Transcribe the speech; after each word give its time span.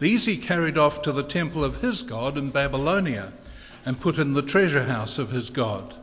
These 0.00 0.26
he 0.26 0.38
carried 0.38 0.76
off 0.76 1.02
to 1.02 1.12
the 1.12 1.22
temple 1.22 1.62
of 1.62 1.80
his 1.80 2.02
God 2.02 2.36
in 2.36 2.50
Babylonia 2.50 3.32
and 3.86 4.00
put 4.00 4.18
in 4.18 4.32
the 4.32 4.42
treasure 4.42 4.82
house 4.82 5.20
of 5.20 5.30
his 5.30 5.50
God. 5.50 5.94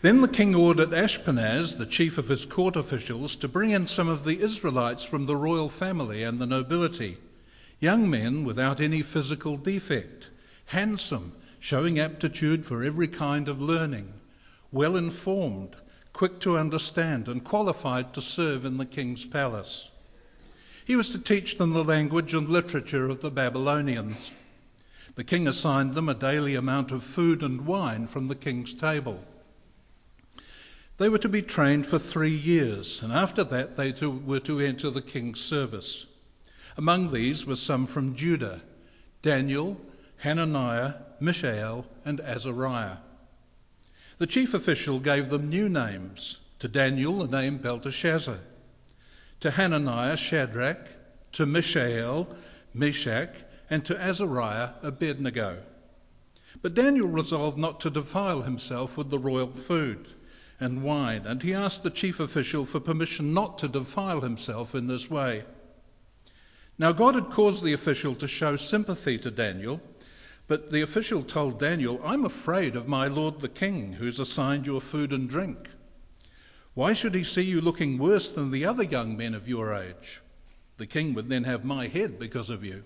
Then 0.00 0.22
the 0.22 0.28
king 0.28 0.54
ordered 0.54 0.94
Ashpenaz, 0.94 1.76
the 1.76 1.84
chief 1.84 2.16
of 2.16 2.28
his 2.28 2.46
court 2.46 2.76
officials, 2.76 3.36
to 3.36 3.48
bring 3.48 3.70
in 3.72 3.86
some 3.86 4.08
of 4.08 4.24
the 4.24 4.40
Israelites 4.40 5.04
from 5.04 5.26
the 5.26 5.36
royal 5.36 5.68
family 5.68 6.22
and 6.22 6.40
the 6.40 6.46
nobility, 6.46 7.18
young 7.80 8.08
men 8.08 8.44
without 8.44 8.80
any 8.80 9.02
physical 9.02 9.58
defect, 9.58 10.30
handsome, 10.64 11.32
showing 11.58 11.98
aptitude 11.98 12.64
for 12.64 12.82
every 12.82 13.08
kind 13.08 13.50
of 13.50 13.60
learning, 13.60 14.10
well 14.72 14.96
informed, 14.96 15.76
quick 16.14 16.40
to 16.40 16.56
understand, 16.56 17.28
and 17.28 17.44
qualified 17.44 18.14
to 18.14 18.22
serve 18.22 18.64
in 18.64 18.78
the 18.78 18.86
king's 18.86 19.26
palace. 19.26 19.89
He 20.84 20.96
was 20.96 21.10
to 21.10 21.18
teach 21.18 21.58
them 21.58 21.72
the 21.72 21.84
language 21.84 22.34
and 22.34 22.48
literature 22.48 23.08
of 23.08 23.20
the 23.20 23.30
Babylonians. 23.30 24.30
The 25.14 25.24
king 25.24 25.46
assigned 25.46 25.94
them 25.94 26.08
a 26.08 26.14
daily 26.14 26.54
amount 26.54 26.92
of 26.92 27.04
food 27.04 27.42
and 27.42 27.66
wine 27.66 28.06
from 28.06 28.28
the 28.28 28.34
king's 28.34 28.74
table. 28.74 29.22
They 30.98 31.08
were 31.08 31.18
to 31.18 31.28
be 31.28 31.42
trained 31.42 31.86
for 31.86 31.98
three 31.98 32.34
years, 32.34 33.02
and 33.02 33.12
after 33.12 33.42
that 33.44 33.76
they 33.76 33.92
to, 33.92 34.10
were 34.10 34.40
to 34.40 34.60
enter 34.60 34.90
the 34.90 35.02
king's 35.02 35.40
service. 35.40 36.06
Among 36.76 37.12
these 37.12 37.46
were 37.46 37.56
some 37.56 37.86
from 37.86 38.14
Judah 38.14 38.60
Daniel, 39.22 39.80
Hananiah, 40.18 40.94
Mishael, 41.20 41.86
and 42.04 42.20
Azariah. 42.20 42.98
The 44.18 44.26
chief 44.26 44.54
official 44.54 45.00
gave 45.00 45.30
them 45.30 45.48
new 45.48 45.68
names. 45.68 46.38
To 46.60 46.68
Daniel, 46.68 47.18
the 47.18 47.40
name 47.40 47.58
Belteshazzar. 47.58 48.38
To 49.40 49.50
Hananiah, 49.50 50.16
Shadrach. 50.16 50.88
To 51.32 51.46
Mishael, 51.46 52.28
Meshach. 52.74 53.34
And 53.68 53.84
to 53.86 53.96
Azariah, 54.00 54.70
Abednego. 54.82 55.62
But 56.62 56.74
Daniel 56.74 57.08
resolved 57.08 57.58
not 57.58 57.80
to 57.80 57.90
defile 57.90 58.42
himself 58.42 58.96
with 58.96 59.10
the 59.10 59.18
royal 59.18 59.52
food 59.52 60.08
and 60.58 60.82
wine, 60.82 61.26
and 61.26 61.42
he 61.42 61.54
asked 61.54 61.82
the 61.82 61.90
chief 61.90 62.20
official 62.20 62.66
for 62.66 62.80
permission 62.80 63.32
not 63.32 63.58
to 63.58 63.68
defile 63.68 64.20
himself 64.20 64.74
in 64.74 64.86
this 64.86 65.08
way. 65.08 65.44
Now, 66.78 66.92
God 66.92 67.14
had 67.14 67.30
caused 67.30 67.62
the 67.62 67.72
official 67.72 68.14
to 68.16 68.28
show 68.28 68.56
sympathy 68.56 69.16
to 69.18 69.30
Daniel 69.30 69.80
but 70.50 70.72
the 70.72 70.82
official 70.82 71.22
told 71.22 71.60
Daniel, 71.60 72.00
I'm 72.04 72.24
afraid 72.24 72.74
of 72.74 72.88
my 72.88 73.06
lord 73.06 73.38
the 73.38 73.48
king, 73.48 73.92
who's 73.92 74.18
assigned 74.18 74.66
your 74.66 74.80
food 74.80 75.12
and 75.12 75.28
drink. 75.28 75.70
Why 76.74 76.92
should 76.92 77.14
he 77.14 77.24
see 77.24 77.42
you 77.42 77.60
looking 77.60 77.98
worse 77.98 78.30
than 78.30 78.50
the 78.50 78.64
other 78.64 78.84
young 78.84 79.16
men 79.16 79.34
of 79.34 79.48
your 79.48 79.74
age? 79.74 80.20
The 80.76 80.86
king 80.86 81.14
would 81.14 81.28
then 81.28 81.44
have 81.44 81.64
my 81.64 81.88
head 81.88 82.18
because 82.18 82.48
of 82.48 82.64
you. 82.64 82.84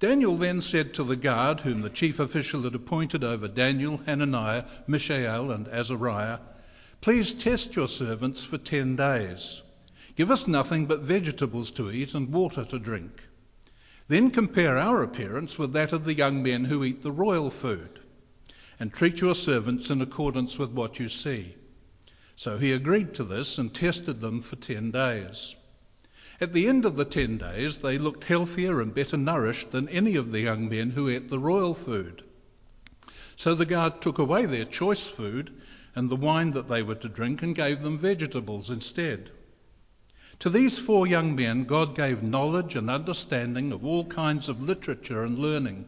Daniel 0.00 0.36
then 0.36 0.60
said 0.60 0.94
to 0.94 1.04
the 1.04 1.16
guard, 1.16 1.60
whom 1.60 1.82
the 1.82 1.90
chief 1.90 2.18
official 2.18 2.62
had 2.62 2.74
appointed 2.74 3.22
over 3.22 3.48
Daniel, 3.48 4.00
Hananiah, 4.06 4.64
Mishael, 4.86 5.50
and 5.50 5.68
Azariah, 5.68 6.40
Please 7.00 7.32
test 7.32 7.76
your 7.76 7.86
servants 7.86 8.44
for 8.44 8.56
ten 8.56 8.96
days. 8.96 9.60
Give 10.16 10.30
us 10.30 10.48
nothing 10.48 10.86
but 10.86 11.02
vegetables 11.02 11.70
to 11.72 11.90
eat 11.90 12.14
and 12.14 12.32
water 12.32 12.64
to 12.64 12.78
drink. 12.78 13.28
Then 14.08 14.30
compare 14.30 14.78
our 14.78 15.02
appearance 15.02 15.58
with 15.58 15.74
that 15.74 15.92
of 15.92 16.04
the 16.04 16.14
young 16.14 16.42
men 16.42 16.64
who 16.64 16.82
eat 16.82 17.02
the 17.02 17.12
royal 17.12 17.50
food, 17.50 18.00
and 18.80 18.92
treat 18.92 19.20
your 19.20 19.34
servants 19.34 19.90
in 19.90 20.00
accordance 20.00 20.58
with 20.58 20.70
what 20.70 20.98
you 20.98 21.08
see. 21.08 21.54
So 22.36 22.58
he 22.58 22.72
agreed 22.72 23.14
to 23.14 23.24
this 23.24 23.58
and 23.58 23.72
tested 23.72 24.20
them 24.20 24.42
for 24.42 24.56
ten 24.56 24.90
days. 24.90 25.54
At 26.40 26.52
the 26.52 26.66
end 26.66 26.84
of 26.84 26.96
the 26.96 27.04
ten 27.04 27.38
days, 27.38 27.80
they 27.80 27.96
looked 27.96 28.24
healthier 28.24 28.80
and 28.80 28.92
better 28.92 29.16
nourished 29.16 29.70
than 29.70 29.88
any 29.88 30.16
of 30.16 30.32
the 30.32 30.40
young 30.40 30.68
men 30.68 30.90
who 30.90 31.08
ate 31.08 31.28
the 31.28 31.38
royal 31.38 31.74
food. 31.74 32.24
So 33.36 33.54
the 33.54 33.64
guard 33.64 34.00
took 34.00 34.18
away 34.18 34.46
their 34.46 34.64
choice 34.64 35.06
food 35.06 35.52
and 35.94 36.10
the 36.10 36.16
wine 36.16 36.50
that 36.50 36.68
they 36.68 36.82
were 36.82 36.96
to 36.96 37.08
drink 37.08 37.42
and 37.42 37.54
gave 37.54 37.82
them 37.82 37.98
vegetables 37.98 38.68
instead. 38.68 39.30
To 40.40 40.50
these 40.50 40.76
four 40.78 41.06
young 41.06 41.36
men, 41.36 41.64
God 41.64 41.94
gave 41.94 42.22
knowledge 42.22 42.74
and 42.74 42.90
understanding 42.90 43.72
of 43.72 43.84
all 43.84 44.04
kinds 44.06 44.48
of 44.48 44.60
literature 44.60 45.22
and 45.22 45.38
learning. 45.38 45.86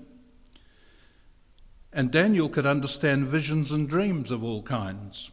And 1.93 2.12
Daniel 2.12 2.49
could 2.49 2.66
understand 2.66 3.26
visions 3.26 3.72
and 3.72 3.88
dreams 3.88 4.31
of 4.31 4.44
all 4.44 4.62
kinds. 4.62 5.32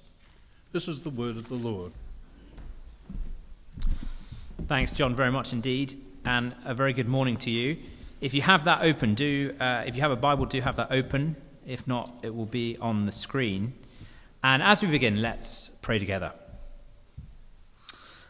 This 0.73 0.87
is 0.87 1.03
the 1.03 1.09
word 1.09 1.35
of 1.35 1.49
the 1.49 1.55
Lord. 1.55 1.91
Thanks, 4.67 4.93
John, 4.93 5.17
very 5.17 5.29
much 5.29 5.51
indeed, 5.51 6.01
and 6.23 6.55
a 6.63 6.73
very 6.73 6.93
good 6.93 7.09
morning 7.09 7.35
to 7.37 7.49
you. 7.49 7.79
If 8.21 8.33
you 8.33 8.41
have 8.41 8.63
that 8.63 8.83
open, 8.83 9.15
do 9.15 9.53
uh, 9.59 9.83
if 9.85 9.95
you 9.95 10.01
have 10.01 10.11
a 10.11 10.15
Bible, 10.15 10.45
do 10.45 10.61
have 10.61 10.77
that 10.77 10.93
open. 10.93 11.35
If 11.67 11.87
not, 11.87 12.19
it 12.23 12.33
will 12.33 12.45
be 12.45 12.77
on 12.79 13.05
the 13.05 13.11
screen. 13.11 13.73
And 14.41 14.63
as 14.63 14.81
we 14.81 14.87
begin, 14.87 15.21
let's 15.21 15.67
pray 15.81 15.99
together. 15.99 16.31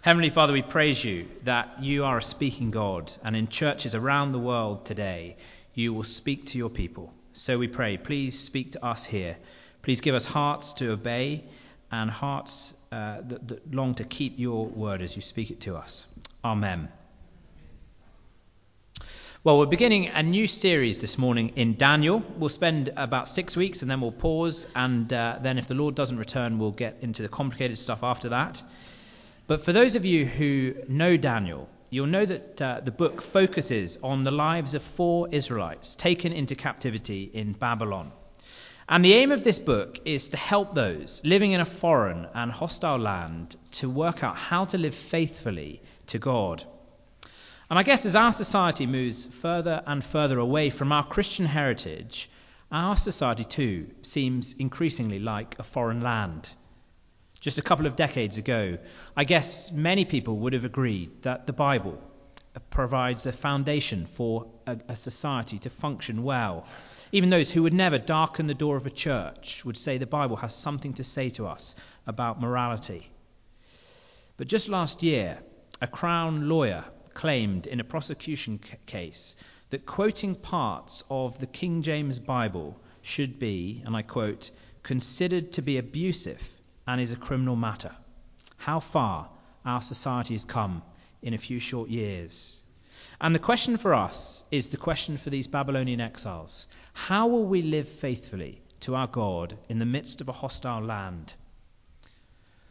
Heavenly 0.01 0.31
Father, 0.31 0.53
we 0.53 0.63
praise 0.63 1.03
you 1.03 1.27
that 1.43 1.83
you 1.83 2.05
are 2.05 2.17
a 2.17 2.23
speaking 2.23 2.71
God, 2.71 3.11
and 3.23 3.35
in 3.35 3.49
churches 3.49 3.93
around 3.93 4.31
the 4.31 4.39
world 4.39 4.85
today, 4.85 5.37
you 5.75 5.93
will 5.93 6.03
speak 6.03 6.47
to 6.47 6.57
your 6.57 6.71
people. 6.71 7.13
So 7.33 7.59
we 7.59 7.67
pray, 7.67 7.97
please 7.97 8.39
speak 8.39 8.71
to 8.71 8.83
us 8.83 9.05
here. 9.05 9.37
Please 9.83 10.01
give 10.01 10.15
us 10.15 10.25
hearts 10.25 10.73
to 10.73 10.91
obey 10.91 11.43
and 11.91 12.09
hearts 12.09 12.73
uh, 12.91 13.21
that, 13.21 13.47
that 13.47 13.73
long 13.73 13.95
to 13.95 14.03
keep 14.03 14.39
your 14.39 14.65
word 14.65 15.01
as 15.01 15.15
you 15.15 15.21
speak 15.21 15.51
it 15.51 15.61
to 15.61 15.75
us. 15.75 16.05
Amen. 16.43 16.89
Well, 19.43 19.57
we're 19.57 19.65
beginning 19.65 20.07
a 20.07 20.21
new 20.21 20.47
series 20.47 21.01
this 21.01 21.17
morning 21.17 21.53
in 21.55 21.73
Daniel. 21.73 22.23
We'll 22.37 22.49
spend 22.49 22.89
about 22.95 23.27
six 23.27 23.57
weeks 23.57 23.81
and 23.81 23.89
then 23.89 23.99
we'll 23.99 24.11
pause, 24.11 24.67
and 24.75 25.11
uh, 25.11 25.39
then 25.41 25.57
if 25.57 25.67
the 25.67 25.73
Lord 25.73 25.95
doesn't 25.95 26.19
return, 26.19 26.59
we'll 26.59 26.69
get 26.69 26.97
into 27.01 27.23
the 27.23 27.27
complicated 27.27 27.79
stuff 27.79 28.03
after 28.03 28.29
that. 28.29 28.61
But 29.47 29.65
for 29.65 29.73
those 29.73 29.95
of 29.95 30.05
you 30.05 30.27
who 30.27 30.75
know 30.87 31.17
Daniel, 31.17 31.67
you'll 31.89 32.05
know 32.05 32.23
that 32.23 32.61
uh, 32.61 32.81
the 32.81 32.91
book 32.91 33.23
focuses 33.23 33.97
on 34.03 34.21
the 34.21 34.29
lives 34.29 34.75
of 34.75 34.83
four 34.83 35.27
Israelites 35.31 35.95
taken 35.95 36.33
into 36.33 36.55
captivity 36.55 37.23
in 37.23 37.53
Babylon. 37.53 38.11
And 38.89 39.05
the 39.05 39.13
aim 39.13 39.31
of 39.31 39.43
this 39.43 39.59
book 39.59 39.99
is 40.05 40.29
to 40.29 40.37
help 40.37 40.73
those 40.73 41.21
living 41.23 41.51
in 41.51 41.61
a 41.61 41.65
foreign 41.65 42.27
and 42.33 42.51
hostile 42.51 42.97
land 42.97 43.55
to 43.71 43.89
work 43.89 44.23
out 44.23 44.35
how 44.35 44.65
to 44.65 44.77
live 44.77 44.95
faithfully 44.95 45.81
to 46.07 46.19
God. 46.19 46.63
And 47.69 47.79
I 47.79 47.83
guess 47.83 48.05
as 48.05 48.17
our 48.17 48.33
society 48.33 48.85
moves 48.85 49.27
further 49.27 49.81
and 49.85 50.03
further 50.03 50.39
away 50.39 50.69
from 50.69 50.91
our 50.91 51.05
Christian 51.05 51.45
heritage, 51.45 52.29
our 52.71 52.97
society 52.97 53.43
too 53.43 53.87
seems 54.01 54.53
increasingly 54.53 55.19
like 55.19 55.57
a 55.57 55.63
foreign 55.63 56.01
land. 56.01 56.49
Just 57.39 57.57
a 57.57 57.63
couple 57.63 57.85
of 57.85 57.95
decades 57.95 58.37
ago, 58.37 58.77
I 59.15 59.23
guess 59.23 59.71
many 59.71 60.05
people 60.05 60.37
would 60.39 60.53
have 60.53 60.65
agreed 60.65 61.23
that 61.23 61.47
the 61.47 61.53
Bible 61.53 62.01
provides 62.69 63.25
a 63.25 63.31
foundation 63.31 64.05
for 64.05 64.47
a, 64.67 64.77
a, 64.89 64.95
society 64.95 65.59
to 65.59 65.69
function 65.69 66.23
well. 66.23 66.67
Even 67.11 67.29
those 67.29 67.51
who 67.51 67.63
would 67.63 67.73
never 67.73 67.97
darken 67.97 68.47
the 68.47 68.53
door 68.53 68.75
of 68.75 68.85
a 68.85 68.89
church 68.89 69.63
would 69.63 69.77
say 69.77 69.97
the 69.97 70.05
Bible 70.05 70.35
has 70.35 70.53
something 70.53 70.93
to 70.93 71.03
say 71.03 71.29
to 71.31 71.47
us 71.47 71.75
about 72.05 72.41
morality. 72.41 73.09
But 74.35 74.47
just 74.47 74.69
last 74.69 75.01
year, 75.01 75.39
a 75.81 75.87
Crown 75.87 76.49
lawyer 76.49 76.83
claimed 77.13 77.67
in 77.67 77.79
a 77.79 77.85
prosecution 77.85 78.59
case 78.85 79.35
that 79.69 79.85
quoting 79.85 80.35
parts 80.35 81.03
of 81.09 81.39
the 81.39 81.47
King 81.47 81.81
James 81.81 82.19
Bible 82.19 82.77
should 83.01 83.39
be, 83.39 83.81
and 83.85 83.95
I 83.95 84.01
quote, 84.01 84.51
considered 84.83 85.53
to 85.53 85.61
be 85.61 85.77
abusive 85.77 86.59
and 86.85 86.99
is 86.99 87.11
a 87.11 87.17
criminal 87.17 87.55
matter. 87.55 87.95
How 88.57 88.79
far 88.79 89.29
our 89.65 89.81
society 89.81 90.33
has 90.33 90.45
come 90.45 90.81
in 91.21 91.33
a 91.33 91.37
few 91.37 91.59
short 91.59 91.89
years. 91.89 92.61
And 93.19 93.35
the 93.35 93.39
question 93.39 93.77
for 93.77 93.93
us 93.93 94.43
is 94.51 94.69
the 94.69 94.77
question 94.77 95.17
for 95.17 95.29
these 95.29 95.47
Babylonian 95.47 96.01
exiles 96.01 96.67
How 96.93 97.27
will 97.27 97.45
we 97.45 97.61
live 97.61 97.87
faithfully 97.87 98.61
to 98.81 98.95
our 98.95 99.07
God 99.07 99.57
in 99.69 99.77
the 99.77 99.85
midst 99.85 100.21
of 100.21 100.29
a 100.29 100.33
hostile 100.33 100.81
land? 100.81 101.33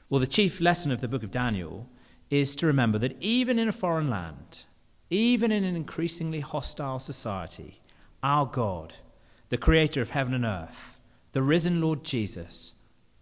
Well, 0.09 0.21
the 0.21 0.27
chief 0.27 0.61
lesson 0.61 0.91
of 0.91 1.01
the 1.01 1.09
book 1.09 1.23
of 1.23 1.31
Daniel 1.31 1.89
is 2.31 2.57
to 2.57 2.67
remember 2.67 2.99
that 2.99 3.17
even 3.21 3.59
in 3.59 3.69
a 3.69 3.73
foreign 3.73 4.11
land, 4.11 4.65
even 5.09 5.53
in 5.53 5.65
an 5.65 5.77
increasingly 5.77 6.41
hostile 6.41 6.99
society, 6.99 7.81
our 8.23 8.47
God, 8.47 8.93
the 9.49 9.57
creator 9.57 10.03
of 10.03 10.11
heaven 10.11 10.35
and 10.35 10.45
earth, 10.45 10.99
the 11.33 11.43
risen 11.43 11.81
Lord 11.81 12.05
Jesus, 12.05 12.73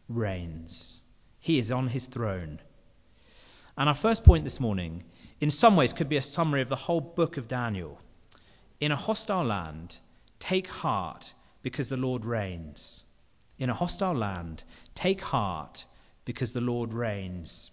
reigns. 0.09 1.01
He 1.41 1.59
is 1.59 1.71
on 1.71 1.89
his 1.89 2.07
throne. 2.07 2.59
And 3.79 3.89
our 3.89 3.95
first 3.95 4.25
point 4.25 4.43
this 4.43 4.59
morning, 4.59 5.05
in 5.41 5.53
some 5.53 5.77
ways, 5.77 5.93
could 5.93 6.09
be 6.09 6.17
a 6.17 6.23
summary 6.23 6.63
of 6.63 6.69
the 6.69 6.75
whole 6.75 7.01
book 7.01 7.37
of 7.37 7.47
Daniel. 7.47 8.01
In 8.81 8.91
a 8.91 8.97
hostile 8.97 9.45
land, 9.45 9.97
take 10.41 10.67
heart 10.67 11.33
because 11.63 11.89
the 11.89 11.97
Lord 11.97 12.25
reigns. 12.25 13.05
In 13.57 13.71
a 13.71 13.75
hostile 13.75 14.17
land, 14.17 14.65
take 14.97 15.21
heart 15.21 15.85
because 16.25 16.53
the 16.53 16.61
Lord 16.61 16.93
reigns. 16.93 17.71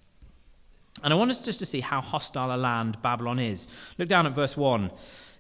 And 1.04 1.12
I 1.12 1.18
want 1.18 1.31
us 1.31 1.44
just 1.44 1.57
to 1.60 1.66
see 1.66 1.81
how 1.81 2.02
hostile 2.02 2.56
a 2.56 2.58
land 2.58 3.01
Babylon 3.01 3.40
is. 3.40 3.68
Look 3.98 4.08
down 4.08 4.28
at 4.28 4.36
verse 4.36 4.56
1. 4.56 4.92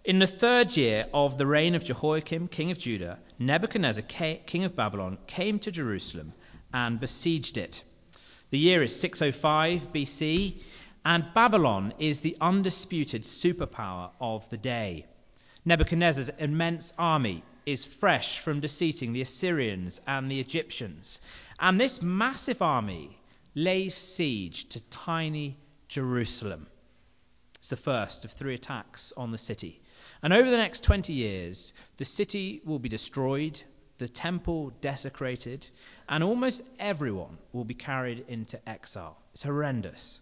In 0.03 0.17
the 0.17 0.25
third 0.25 0.75
year 0.75 1.05
of 1.13 1.37
the 1.37 1.45
reign 1.45 1.75
of 1.75 1.83
Jehoiakim, 1.83 2.47
king 2.47 2.71
of 2.71 2.79
Judah, 2.79 3.19
Nebuchadnezzar, 3.37 4.01
king 4.01 4.63
of 4.63 4.75
Babylon, 4.75 5.19
came 5.27 5.59
to 5.59 5.71
Jerusalem 5.71 6.33
and 6.73 6.99
besieged 6.99 7.57
it. 7.57 7.83
The 8.55 8.61
year 8.61 8.83
is 8.83 8.97
605 8.97 9.91
BC, 9.91 10.61
and 11.03 11.33
Babylon 11.33 11.93
is 11.99 12.21
the 12.21 12.37
undisputed 12.39 13.23
superpower 13.23 14.11
of 14.21 14.47
the 14.47 14.55
day. 14.55 15.07
Nebuchadnezzar's 15.65 16.29
immense 16.29 16.93
army 16.97 17.43
is 17.65 17.83
fresh 17.83 18.39
from 18.39 18.61
defeating 18.61 19.11
the 19.11 19.19
Assyrians 19.19 19.99
and 20.07 20.31
the 20.31 20.39
Egyptians. 20.39 21.19
And 21.59 21.81
this 21.81 22.01
massive 22.01 22.61
army 22.61 23.19
lays 23.55 23.93
siege 23.93 24.69
to 24.69 24.79
tiny 24.79 25.57
Jerusalem. 25.89 26.65
It's 27.57 27.67
the 27.67 27.75
first 27.75 28.23
of 28.23 28.31
three 28.31 28.53
attacks 28.53 29.11
on 29.17 29.31
the 29.31 29.37
city. 29.37 29.81
And 30.23 30.31
over 30.31 30.49
the 30.49 30.55
next 30.55 30.85
20 30.85 31.11
years, 31.11 31.73
the 31.97 32.05
city 32.05 32.61
will 32.63 32.79
be 32.79 32.87
destroyed, 32.87 33.61
the 33.97 34.07
temple 34.07 34.71
desecrated, 34.81 35.65
and 36.09 36.23
almost 36.23 36.63
everyone 36.79 37.37
will 37.53 37.63
be 37.63 37.73
carried 37.73 38.25
into 38.27 38.59
exile. 38.67 39.17
It's 39.33 39.43
horrendous. 39.43 40.19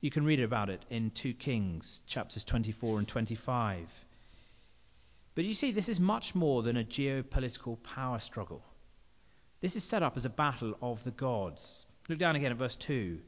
You 0.00 0.10
can 0.10 0.24
read 0.24 0.40
about 0.40 0.70
it 0.70 0.84
in 0.88 1.10
2 1.10 1.34
Kings, 1.34 2.00
chapters 2.06 2.44
24 2.44 2.98
and 2.98 3.08
25. 3.08 4.04
But 5.34 5.44
you 5.44 5.52
see, 5.52 5.72
this 5.72 5.88
is 5.88 6.00
much 6.00 6.34
more 6.34 6.62
than 6.62 6.76
a 6.76 6.84
geopolitical 6.84 7.82
power 7.82 8.18
struggle. 8.18 8.62
This 9.60 9.76
is 9.76 9.84
set 9.84 10.02
up 10.02 10.16
as 10.16 10.24
a 10.24 10.30
battle 10.30 10.74
of 10.80 11.04
the 11.04 11.10
gods. 11.10 11.84
Look 12.08 12.18
down 12.18 12.36
again 12.36 12.52
at 12.52 12.58
verse 12.58 12.76
2. 12.76 13.20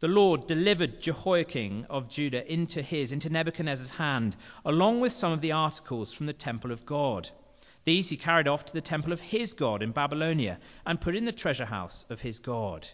The 0.00 0.08
Lord 0.08 0.46
delivered 0.46 1.00
Jehoiakim 1.00 1.86
of 1.88 2.10
Judah 2.10 2.52
into 2.52 2.82
his, 2.82 3.12
into 3.12 3.30
Nebuchadnezzar's 3.30 3.88
hand, 3.88 4.36
along 4.66 5.00
with 5.00 5.12
some 5.12 5.32
of 5.32 5.40
the 5.40 5.52
articles 5.52 6.12
from 6.12 6.26
the 6.26 6.34
temple 6.34 6.70
of 6.70 6.84
God. 6.84 7.30
These 7.86 8.08
he 8.08 8.16
carried 8.16 8.48
off 8.48 8.64
to 8.64 8.72
the 8.72 8.80
temple 8.80 9.12
of 9.12 9.20
his 9.20 9.54
God 9.54 9.80
in 9.80 9.92
Babylonia 9.92 10.58
and 10.84 11.00
put 11.00 11.14
in 11.14 11.24
the 11.24 11.30
treasure 11.30 11.64
house 11.64 12.04
of 12.10 12.20
his 12.20 12.40
God. 12.40 12.86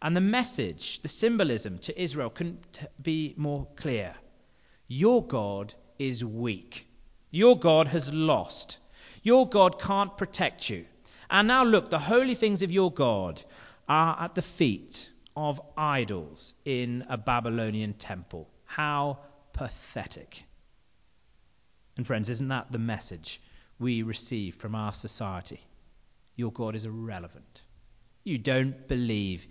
And 0.00 0.16
the 0.16 0.22
message, 0.22 1.00
the 1.00 1.08
symbolism 1.08 1.78
to 1.80 2.02
Israel 2.02 2.30
couldn't 2.30 2.80
be 3.00 3.34
more 3.36 3.68
clear. 3.76 4.14
Your 4.88 5.22
God 5.22 5.74
is 5.98 6.24
weak. 6.24 6.88
Your 7.30 7.58
God 7.58 7.88
has 7.88 8.10
lost. 8.10 8.78
Your 9.22 9.46
God 9.46 9.78
can't 9.78 10.16
protect 10.16 10.70
you. 10.70 10.86
And 11.28 11.46
now 11.46 11.64
look, 11.64 11.90
the 11.90 11.98
holy 11.98 12.34
things 12.34 12.62
of 12.62 12.72
your 12.72 12.90
God 12.90 13.42
are 13.86 14.16
at 14.18 14.34
the 14.34 14.40
feet 14.40 15.12
of 15.36 15.60
idols 15.76 16.54
in 16.64 17.04
a 17.10 17.18
Babylonian 17.18 17.92
temple. 17.92 18.48
How 18.64 19.18
pathetic. 19.52 20.42
And, 21.98 22.06
friends, 22.06 22.30
isn't 22.30 22.48
that 22.48 22.72
the 22.72 22.78
message 22.78 23.42
we 23.82 24.02
receive 24.02 24.54
from 24.54 24.74
our 24.74 24.94
society? 24.94 25.60
Your 26.36 26.50
God 26.50 26.74
is 26.74 26.86
irrelevant. 26.86 27.60
You 28.24 28.38
don't 28.38 28.88
believe 28.88 29.46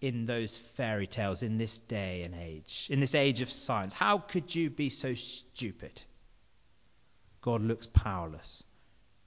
in 0.00 0.26
those 0.26 0.58
fairy 0.58 1.06
tales 1.06 1.42
in 1.42 1.56
this 1.56 1.78
day 1.78 2.22
and 2.24 2.34
age, 2.34 2.88
in 2.90 3.00
this 3.00 3.14
age 3.14 3.40
of 3.40 3.50
science. 3.50 3.94
How 3.94 4.18
could 4.18 4.54
you 4.54 4.68
be 4.68 4.90
so 4.90 5.14
stupid? 5.14 6.02
God 7.40 7.62
looks 7.62 7.86
powerless, 7.86 8.62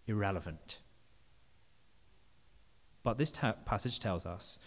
irrelevant. 0.05 0.77
But 3.01 3.17
this 3.17 3.31
passage 3.65 3.99
tells 3.99 4.25
us 4.25 4.59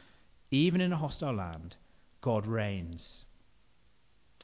even 0.50 0.80
in 0.80 0.92
a 0.92 0.96
hostile 0.96 1.34
land, 1.34 1.76
God 2.20 2.46
reigns. 2.46 3.24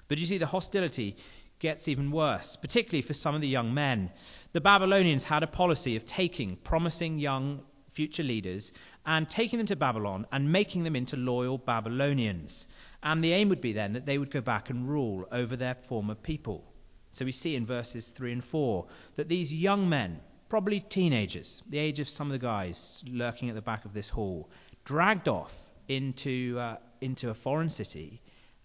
But 0.09 0.19
you 0.19 0.27
see, 0.27 0.39
the 0.39 0.47
hostility 0.47 1.17
gets 1.59 1.89
even 1.89 2.11
worse, 2.11 2.57
particularly 2.57 3.03
for 3.03 3.15
some 3.15 3.35
of 3.35 3.41
the 3.41 3.49
young 3.49 3.75
men. 3.75 4.11
The 4.53 4.61
Babylonians 4.61 5.25
had 5.25 5.43
a 5.43 5.47
policy 5.47 5.97
of 5.97 6.07
taking 6.07 6.57
promising 6.57 7.19
young 7.19 7.63
future 7.91 8.23
leaders 8.23 8.73
and 9.05 9.29
taking 9.29 9.59
them 9.59 9.67
to 9.67 9.77
Babylon 9.77 10.27
and 10.31 10.53
making 10.53 10.85
them 10.85 10.95
into 10.95 11.17
loyal 11.17 11.59
Babylonians. 11.59 12.69
And 13.03 13.25
the 13.25 13.33
aim 13.33 13.49
would 13.49 13.61
be 13.61 13.73
then 13.73 13.95
that 13.95 14.07
they 14.07 14.19
would 14.19 14.31
go 14.31 14.41
back 14.41 14.71
and 14.71 14.89
rule 14.89 15.27
over 15.33 15.57
their 15.57 15.75
former 15.75 16.15
people. 16.15 16.65
So 17.11 17.25
we 17.25 17.33
see 17.33 17.57
in 17.57 17.67
verses 17.67 18.11
3 18.11 18.33
and 18.33 18.45
4 18.45 18.87
that 19.17 19.29
these 19.29 19.53
young 19.53 19.89
men, 19.89 20.21
probably 20.49 20.81
teenagers, 20.81 21.63
the 21.69 21.79
age 21.79 22.01
of 22.01 22.09
some 22.09 22.29
of 22.29 22.33
the 22.33 22.47
guys 22.47 23.03
lurking 23.11 23.49
at 23.49 23.55
the 23.55 23.63
back 23.63 23.85
of 23.85 23.95
this 23.95 24.11
hall, 24.11 24.51
dragged 24.85 25.29
off 25.29 25.55
into, 25.89 26.59
uh, 26.59 26.77
into 27.01 27.31
a 27.31 27.35
foreign 27.35 27.71
city 27.71 28.21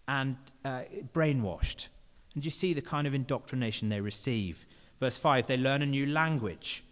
and 0.07 0.35
uh, 0.65 0.83
brainwashed. 1.13 1.87
And 2.35 2.43
you 2.43 2.51
see 2.51 2.73
the 2.73 2.81
kind 2.81 3.07
of 3.07 3.13
indoctrination 3.13 3.89
they 3.89 4.01
receive. 4.01 4.65
Verse 4.99 5.17
5 5.17 5.47
they 5.47 5.57
learn 5.57 5.81
a 5.81 5.85
new 5.85 6.05
language. 6.05 6.83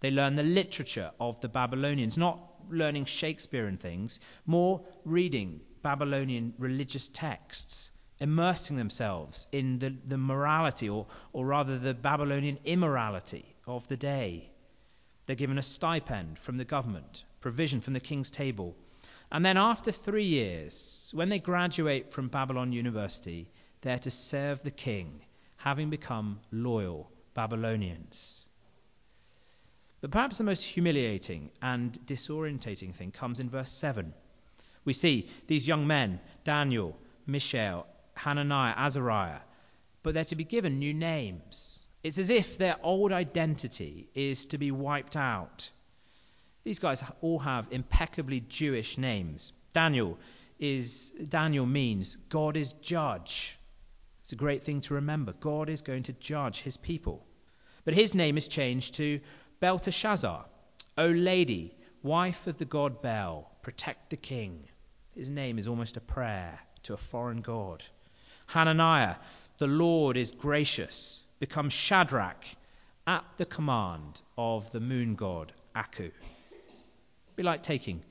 They 0.00 0.10
learn 0.10 0.36
the 0.36 0.42
literature 0.42 1.10
of 1.18 1.40
the 1.40 1.48
Babylonians, 1.48 2.16
not 2.16 2.38
learning 2.70 3.06
Shakespeare 3.06 3.66
and 3.66 3.78
things, 3.80 4.20
more 4.46 4.84
reading 5.04 5.60
Babylonian 5.82 6.54
religious 6.58 7.08
texts, 7.08 7.90
immersing 8.20 8.76
themselves 8.76 9.46
in 9.52 9.78
the, 9.78 9.90
the 10.04 10.18
morality, 10.18 10.88
or, 10.88 11.06
or 11.32 11.46
rather 11.46 11.78
the 11.78 11.94
Babylonian 11.94 12.58
immorality 12.64 13.44
of 13.66 13.86
the 13.88 13.96
day. 13.96 14.50
They're 15.26 15.36
given 15.36 15.58
a 15.58 15.62
stipend 15.62 16.38
from 16.38 16.56
the 16.56 16.64
government, 16.64 17.24
provision 17.40 17.80
from 17.80 17.92
the 17.92 18.00
king's 18.00 18.30
table. 18.30 18.76
And 19.30 19.44
then 19.44 19.56
after 19.56 19.92
three 19.92 20.24
years, 20.24 21.10
when 21.14 21.28
they 21.28 21.38
graduate 21.38 22.12
from 22.12 22.28
Babylon 22.28 22.72
University, 22.72 23.50
they're 23.80 23.98
to 23.98 24.10
serve 24.10 24.62
the 24.62 24.70
king, 24.70 25.20
having 25.56 25.90
become 25.90 26.40
loyal 26.50 27.10
Babylonians. 27.34 28.44
But 30.00 30.12
perhaps 30.12 30.38
the 30.38 30.44
most 30.44 30.62
humiliating 30.62 31.50
and 31.60 31.92
disorientating 32.06 32.94
thing 32.94 33.10
comes 33.10 33.40
in 33.40 33.50
verse 33.50 33.70
7. 33.70 34.14
We 34.84 34.92
see 34.92 35.28
these 35.46 35.66
young 35.66 35.86
men, 35.86 36.20
Daniel, 36.44 36.96
Mishael, 37.26 37.86
Hananiah, 38.14 38.74
Azariah, 38.76 39.40
but 40.02 40.14
they're 40.14 40.24
to 40.24 40.36
be 40.36 40.44
given 40.44 40.78
new 40.78 40.94
names. 40.94 41.84
It's 42.02 42.18
as 42.18 42.30
if 42.30 42.58
their 42.58 42.76
old 42.82 43.12
identity 43.12 44.08
is 44.14 44.46
to 44.46 44.58
be 44.58 44.70
wiped 44.70 45.16
out. 45.16 45.70
These 46.64 46.78
guys 46.78 47.02
all 47.20 47.40
have 47.40 47.68
impeccably 47.70 48.40
Jewish 48.40 48.98
names. 48.98 49.52
Daniel 49.74 50.18
is 50.58 51.10
Daniel 51.10 51.66
means 51.66 52.16
God 52.28 52.56
is 52.56 52.72
judge. 52.74 53.57
It's 54.28 54.34
a 54.34 54.36
great 54.36 54.62
thing 54.62 54.82
to 54.82 54.92
remember. 54.96 55.32
God 55.32 55.70
is 55.70 55.80
going 55.80 56.02
to 56.02 56.12
judge 56.12 56.60
his 56.60 56.76
people. 56.76 57.26
But 57.86 57.94
his 57.94 58.14
name 58.14 58.36
is 58.36 58.46
changed 58.46 58.96
to 58.96 59.20
Belteshazzar. 59.58 60.44
O 60.98 61.06
lady, 61.06 61.74
wife 62.02 62.46
of 62.46 62.58
the 62.58 62.66
god 62.66 63.00
Bel, 63.00 63.50
protect 63.62 64.10
the 64.10 64.18
king. 64.18 64.68
His 65.14 65.30
name 65.30 65.58
is 65.58 65.66
almost 65.66 65.96
a 65.96 66.02
prayer 66.02 66.60
to 66.82 66.92
a 66.92 66.98
foreign 66.98 67.40
god. 67.40 67.82
Hananiah, 68.48 69.16
the 69.56 69.66
Lord 69.66 70.18
is 70.18 70.32
gracious 70.32 71.24
becomes 71.38 71.72
Shadrach 71.72 72.44
at 73.06 73.24
the 73.38 73.46
command 73.46 74.20
of 74.36 74.70
the 74.72 74.80
moon 74.80 75.14
god 75.14 75.54
Aku. 75.74 76.04
It'd 76.04 77.36
be 77.36 77.44
like 77.44 77.62
taking 77.62 78.02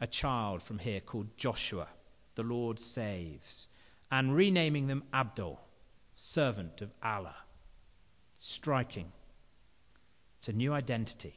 a 0.00 0.06
child 0.06 0.62
from 0.62 0.78
here 0.78 1.00
called 1.00 1.36
Joshua, 1.36 1.88
the 2.36 2.44
Lord 2.44 2.78
saves, 2.78 3.66
and 4.10 4.34
renaming 4.34 4.86
them 4.86 5.04
Abdul, 5.12 5.60
servant 6.14 6.80
of 6.80 6.90
Allah. 7.02 7.36
Striking. 8.38 9.10
It's 10.38 10.48
a 10.48 10.52
new 10.52 10.72
identity. 10.72 11.34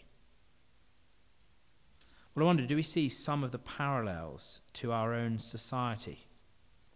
Well, 2.36 2.46
I 2.46 2.48
wonder, 2.48 2.66
do 2.66 2.76
we 2.76 2.84
see 2.84 3.10
some 3.10 3.44
of 3.44 3.52
the 3.52 3.58
parallels 3.58 4.62
to 4.74 4.92
our 4.92 5.14
own 5.14 5.40
society? 5.40 6.20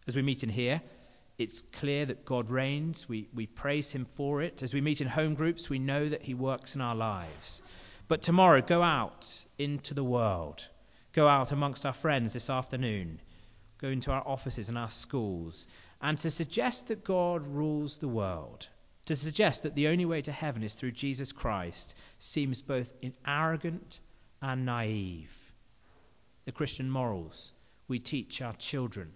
As 0.07 0.15
we 0.15 0.21
meet 0.21 0.43
in 0.43 0.49
here, 0.49 0.81
it's 1.37 1.61
clear 1.61 2.05
that 2.05 2.25
God 2.25 2.49
reigns. 2.49 3.09
We, 3.09 3.27
we 3.33 3.47
praise 3.47 3.91
Him 3.91 4.05
for 4.15 4.43
it. 4.43 4.61
As 4.61 4.73
we 4.73 4.81
meet 4.81 5.01
in 5.01 5.07
home 5.07 5.33
groups, 5.33 5.69
we 5.69 5.79
know 5.79 6.07
that 6.07 6.21
He 6.21 6.35
works 6.35 6.75
in 6.75 6.81
our 6.81 6.93
lives. 6.93 7.63
But 8.07 8.21
tomorrow, 8.21 8.61
go 8.61 8.83
out 8.83 9.43
into 9.57 9.93
the 9.93 10.03
world. 10.03 10.67
Go 11.13 11.27
out 11.27 11.51
amongst 11.51 11.85
our 11.85 11.93
friends 11.93 12.33
this 12.33 12.49
afternoon. 12.49 13.19
Go 13.81 13.89
into 13.89 14.11
our 14.11 14.25
offices 14.25 14.69
and 14.69 14.77
our 14.77 14.89
schools. 14.89 15.67
And 16.01 16.17
to 16.19 16.31
suggest 16.31 16.89
that 16.89 17.03
God 17.03 17.47
rules 17.47 17.97
the 17.97 18.07
world 18.07 18.67
To 19.05 19.15
suggest 19.15 19.63
that 19.63 19.75
the 19.75 19.87
only 19.87 20.05
way 20.05 20.21
to 20.21 20.31
heaven 20.31 20.63
is 20.63 20.75
through 20.75 20.91
Jesus 20.91 21.31
Christ 21.31 21.97
seems 22.19 22.61
both 22.61 22.93
arrogant 23.25 23.99
and 24.41 24.65
naive. 24.65 25.35
The 26.45 26.51
Christian 26.51 26.89
morals 26.89 27.51
we 27.87 27.99
teach 27.99 28.41
our 28.41 28.53
children 28.53 29.11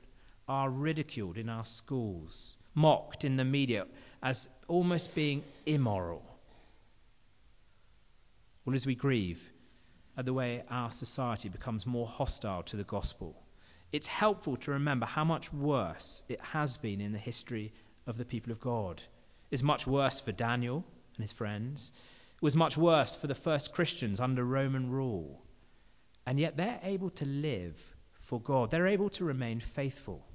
are 0.48 0.69
ridiculed 0.69 1.38
in 1.38 1.50
our 1.50 1.65
schools, 1.65 2.57
mocked 2.74 3.24
in 3.24 3.38
the 3.38 3.45
media 3.45 3.86
as 4.22 4.50
almost 4.67 5.15
being 5.15 5.43
immoral. 5.65 6.24
Well, 8.63 8.75
as 8.75 8.86
we 8.86 8.95
grieve 8.95 9.50
at 10.17 10.25
the 10.25 10.34
way 10.34 10.63
our 10.69 10.91
society 10.91 11.50
becomes 11.50 11.86
more 11.86 12.07
hostile 12.07 12.63
to 12.63 12.77
the 12.77 12.84
gospel, 12.84 13.36
it's 13.92 14.08
helpful 14.08 14.58
to 14.58 14.72
remember 14.72 15.06
how 15.06 15.24
much 15.24 15.54
worse 15.54 16.22
it 16.27 16.42
has 16.42 16.77
been 16.77 17.01
in 17.01 17.12
the 17.12 17.18
history 17.18 17.74
of 18.08 18.18
the 18.18 18.25
people 18.25 18.51
of 18.51 18.60
God. 18.60 19.01
It's 19.51 19.63
much 19.63 19.88
worse 19.88 20.20
for 20.20 20.32
Daniel 20.32 20.84
and 21.15 21.24
his 21.24 21.32
friends. 21.32 21.92
It 22.36 22.42
was 22.42 22.56
much 22.56 22.77
worse 22.77 23.15
for 23.15 23.27
the 23.27 23.36
first 23.36 23.74
Christians 23.74 24.20
under 24.20 24.44
Roman 24.44 24.89
rule. 24.89 25.42
And 26.25 26.39
yet 26.39 26.58
they're 26.58 26.80
able 26.84 27.12
to 27.12 27.25
live 27.25 27.96
for 28.22 28.42
God. 28.42 28.72
They're 28.72 28.88
able 28.88 29.10
to 29.12 29.25
remain 29.25 29.60
faithful. 29.60 30.25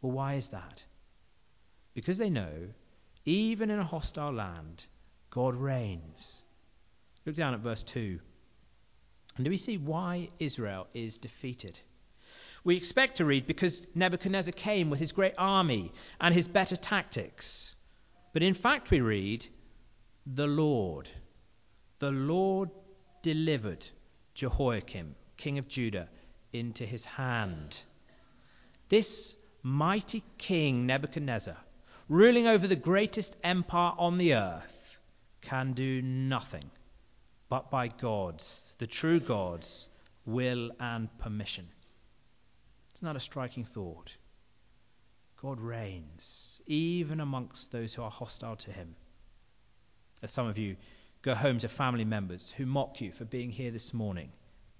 Well, 0.00 0.12
why 0.12 0.34
is 0.34 0.50
that? 0.50 0.84
Because 1.94 2.18
they 2.18 2.30
know, 2.30 2.68
even 3.24 3.70
in 3.70 3.78
a 3.78 3.84
hostile 3.84 4.32
land, 4.32 4.86
God 5.30 5.56
reigns. 5.56 6.42
Look 7.24 7.34
down 7.34 7.54
at 7.54 7.60
verse 7.60 7.82
2. 7.82 8.20
And 9.36 9.44
do 9.44 9.50
we 9.50 9.56
see 9.56 9.76
why 9.76 10.30
Israel 10.38 10.86
is 10.94 11.18
defeated? 11.18 11.78
We 12.66 12.76
expect 12.76 13.18
to 13.18 13.24
read 13.24 13.46
because 13.46 13.86
Nebuchadnezzar 13.94 14.50
came 14.50 14.90
with 14.90 14.98
his 14.98 15.12
great 15.12 15.34
army 15.38 15.92
and 16.20 16.34
his 16.34 16.48
better 16.48 16.74
tactics. 16.74 17.76
But 18.32 18.42
in 18.42 18.54
fact, 18.54 18.90
we 18.90 19.00
read, 19.00 19.46
the 20.26 20.48
Lord. 20.48 21.08
The 22.00 22.10
Lord 22.10 22.70
delivered 23.22 23.86
Jehoiakim, 24.34 25.14
king 25.36 25.58
of 25.58 25.68
Judah, 25.68 26.08
into 26.52 26.84
his 26.84 27.04
hand. 27.04 27.80
This 28.88 29.36
mighty 29.62 30.24
king 30.36 30.86
Nebuchadnezzar, 30.86 31.56
ruling 32.08 32.48
over 32.48 32.66
the 32.66 32.74
greatest 32.74 33.36
empire 33.44 33.92
on 33.96 34.18
the 34.18 34.34
earth, 34.34 34.98
can 35.40 35.74
do 35.74 36.02
nothing 36.02 36.68
but 37.48 37.70
by 37.70 37.86
God's, 37.86 38.74
the 38.80 38.88
true 38.88 39.20
God's, 39.20 39.88
will 40.24 40.72
and 40.80 41.16
permission. 41.18 41.68
Isn't 42.96 43.14
a 43.14 43.20
striking 43.20 43.64
thought? 43.64 44.16
God 45.42 45.60
reigns, 45.60 46.62
even 46.66 47.20
amongst 47.20 47.70
those 47.70 47.92
who 47.92 48.02
are 48.02 48.10
hostile 48.10 48.56
to 48.56 48.72
him. 48.72 48.96
As 50.22 50.30
some 50.30 50.46
of 50.46 50.56
you 50.56 50.78
go 51.20 51.34
home 51.34 51.58
to 51.58 51.68
family 51.68 52.06
members 52.06 52.50
who 52.50 52.64
mock 52.64 53.02
you 53.02 53.12
for 53.12 53.26
being 53.26 53.50
here 53.50 53.70
this 53.70 53.92
morning, 53.92 54.32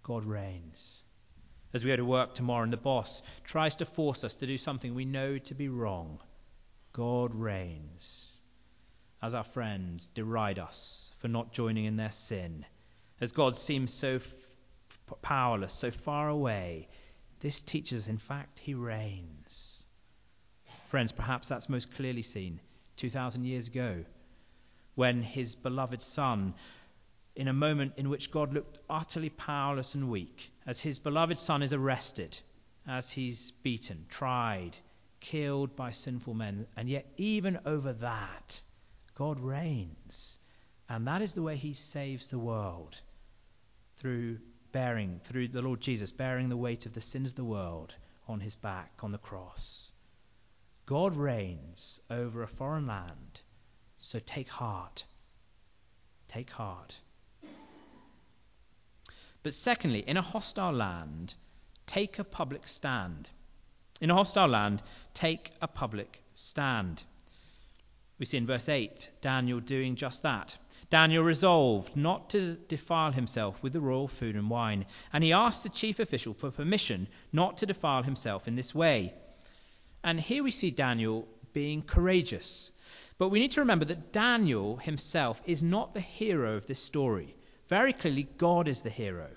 God 0.03 0.25
reigns. 0.25 1.05
As 1.75 1.85
we 1.85 1.91
go 1.91 1.97
to 1.97 2.07
work 2.07 2.35
tomorrow 2.35 2.63
and 2.63 2.73
the 2.73 2.79
boss 2.79 3.21
tries 3.45 3.77
to 3.77 3.85
force 3.85 4.25
us 4.25 4.37
to 4.37 4.47
do 4.47 4.57
something 4.57 4.95
we 4.95 5.05
know 5.05 5.37
to 5.37 5.55
be 5.55 5.69
wrong, 5.69 6.19
God 6.95 7.35
reigns. 7.35 8.41
As 9.21 9.35
our 9.35 9.45
friends 9.45 10.07
deride 10.15 10.59
us 10.59 11.13
for 11.19 11.29
not 11.29 11.53
joining 11.53 11.85
in 11.85 11.99
their 11.99 12.13
sin, 12.13 12.65
as 13.21 13.33
God 13.33 13.57
seems 13.57 13.93
so 13.93 14.15
f- 14.15 14.33
powerless, 15.21 15.75
so 15.75 15.91
far 15.91 16.31
away, 16.31 16.89
this 17.41 17.61
teaches, 17.61 18.09
in 18.09 18.19
fact, 18.19 18.59
he 18.59 18.75
reigns. 18.75 19.85
Friends, 20.87 21.13
perhaps 21.13 21.49
that's 21.49 21.69
most 21.69 21.95
clearly 21.95 22.23
seen 22.23 22.61
2,000 22.97 23.45
years 23.45 23.69
ago 23.69 24.05
when 24.95 25.23
his 25.23 25.55
beloved 25.55 26.01
Son, 26.01 26.55
in 27.35 27.49
a 27.49 27.53
moment 27.53 27.95
in 27.97 28.09
which 28.09 28.31
God 28.31 28.55
looked 28.55 28.79
utterly 28.89 29.29
powerless 29.29 29.95
and 29.95 30.11
weak, 30.11 30.51
as 30.67 30.81
his 30.81 30.99
beloved 30.99 31.39
Son 31.39 31.63
is 31.63 31.73
arrested, 31.73 32.39
as 32.87 33.11
he's 33.11 33.51
beaten, 33.51 34.07
tried, 34.09 34.77
killed 35.21 35.77
by 35.77 35.91
sinful 35.91 36.35
men, 36.35 36.67
and 36.77 36.89
yet 36.89 37.07
even 37.17 37.59
over 37.67 37.93
that, 37.95 38.61
God 39.15 39.41
reigns. 39.41 40.39
And 40.89 41.09
that 41.09 41.21
is 41.21 41.33
the 41.33 41.43
way 41.43 41.57
he 41.57 41.75
saves 41.75 42.29
the 42.29 42.39
world 42.39 42.99
through 43.97 44.39
bearing, 44.73 45.21
through 45.25 45.49
the 45.49 45.63
Lord 45.63 45.81
Jesus, 45.81 46.13
bearing 46.13 46.49
the 46.49 46.57
weight 46.57 46.87
of 46.87 46.93
the 46.93 47.01
sins 47.01 47.31
of 47.31 47.37
the 47.37 47.45
world 47.45 47.95
on 48.29 48.41
his 48.41 48.57
back 48.57 48.93
on 49.03 49.11
the 49.11 49.19
cross. 49.19 49.93
God 50.87 51.17
reigns 51.17 52.01
over 52.11 52.43
a 52.43 52.49
foreign 52.49 52.87
land, 52.87 53.41
so 53.99 54.19
take 54.19 54.49
heart. 54.49 55.05
Take 56.29 56.51
heart. 56.51 56.99
But 59.43 59.55
secondly, 59.55 60.01
in 60.01 60.17
a 60.17 60.23
hostile 60.23 60.73
land, 60.73 61.35
take 61.87 62.19
a 62.19 62.25
public 62.25 62.67
stand. 62.67 63.29
In 64.01 64.11
a 64.11 64.15
hostile 64.15 64.49
land, 64.49 64.83
take 65.15 65.53
a 65.63 65.69
public 65.69 66.23
stand. 66.35 67.03
We 68.19 68.27
see 68.27 68.39
in 68.39 68.47
verse 68.47 68.69
8 68.69 69.11
Daniel 69.21 69.61
doing 69.61 69.97
just 69.97 70.23
that. 70.25 70.57
Daniel 70.89 71.25
resolved 71.25 71.97
not 71.97 72.31
to 72.31 72.55
defile 72.55 73.11
himself 73.11 73.61
with 73.63 73.73
the 73.73 73.81
royal 73.81 74.07
food 74.07 74.37
and 74.37 74.49
wine, 74.49 74.87
and 75.13 75.25
he 75.25 75.33
asked 75.33 75.65
the 75.65 75.69
chief 75.69 75.99
official 75.99 76.33
for 76.33 76.51
permission 76.51 77.09
not 77.33 77.59
to 77.59 77.67
defile 77.67 78.03
himself 78.03 78.47
in 78.47 78.55
this 78.55 78.75
way. 78.75 79.13
And 80.05 80.21
here 80.21 80.45
we 80.45 80.53
see 80.53 80.71
Daniel 80.71 81.27
being 81.53 81.83
courageous. 81.83 82.71
But 83.19 83.31
we 83.31 83.41
need 83.41 83.53
to 83.53 83.61
remember 83.61 83.87
that 83.87 84.13
Daniel 84.13 84.77
himself 84.77 85.41
is 85.47 85.63
not 85.63 85.95
the 85.95 86.01
hero 86.01 86.55
of 86.55 86.67
this 86.67 86.83
story. 86.83 87.35
Very 87.69 87.93
clearly, 87.93 88.25
God 88.25 88.69
is 88.69 88.83
the 88.83 88.91
hero. 88.91 89.29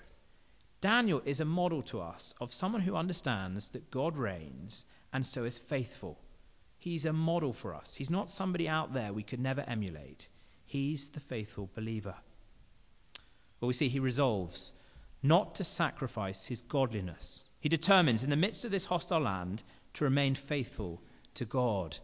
Daniel 0.80 1.20
is 1.24 1.40
a 1.40 1.44
model 1.44 1.82
to 1.82 2.00
us 2.00 2.34
of 2.40 2.52
someone 2.52 2.82
who 2.82 2.94
understands 2.94 3.70
that 3.70 3.90
God 3.90 4.16
reigns 4.16 4.84
and 5.12 5.26
so 5.26 5.44
is 5.44 5.58
faithful. 5.58 6.18
He's 6.78 7.06
a 7.06 7.12
model 7.12 7.52
for 7.52 7.74
us. 7.74 7.94
He's 7.94 8.10
not 8.10 8.30
somebody 8.30 8.68
out 8.68 8.92
there 8.92 9.12
we 9.12 9.22
could 9.22 9.40
never 9.40 9.62
emulate. 9.62 10.28
He's 10.70 11.08
the 11.08 11.18
faithful 11.18 11.68
believer. 11.74 12.14
Well, 13.60 13.66
we 13.66 13.74
see 13.74 13.88
he 13.88 13.98
resolves 13.98 14.70
not 15.20 15.56
to 15.56 15.64
sacrifice 15.64 16.46
his 16.46 16.62
godliness. 16.62 17.48
He 17.58 17.68
determines, 17.68 18.22
in 18.22 18.30
the 18.30 18.36
midst 18.36 18.64
of 18.64 18.70
this 18.70 18.84
hostile 18.84 19.18
land, 19.18 19.64
to 19.94 20.04
remain 20.04 20.36
faithful 20.36 21.02
to 21.34 21.44
God. 21.44 21.98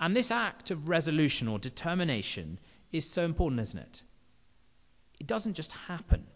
And 0.00 0.16
this 0.16 0.32
act 0.32 0.72
of 0.72 0.88
resolution 0.88 1.46
or 1.46 1.60
determination 1.60 2.58
is 2.90 3.08
so 3.08 3.24
important, 3.24 3.60
isn't 3.60 3.78
it? 3.78 4.02
It 5.20 5.28
doesn't 5.28 5.54
just 5.54 5.70
happen. 5.70 6.26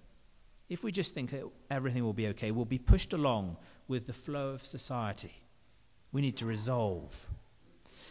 If 0.69 0.85
we 0.85 0.93
just 0.93 1.15
think 1.15 1.35
everything 1.69 2.05
will 2.05 2.12
be 2.12 2.29
okay, 2.29 2.53
we'll 2.53 2.65
be 2.65 2.79
pushed 2.79 3.12
along 3.12 3.57
with 3.89 4.07
the 4.07 4.12
flow 4.12 4.51
of 4.51 4.65
society. 4.65 5.35
We 6.12 6.21
need 6.21 6.37
to 6.37 6.47
resolve. 6.47 7.27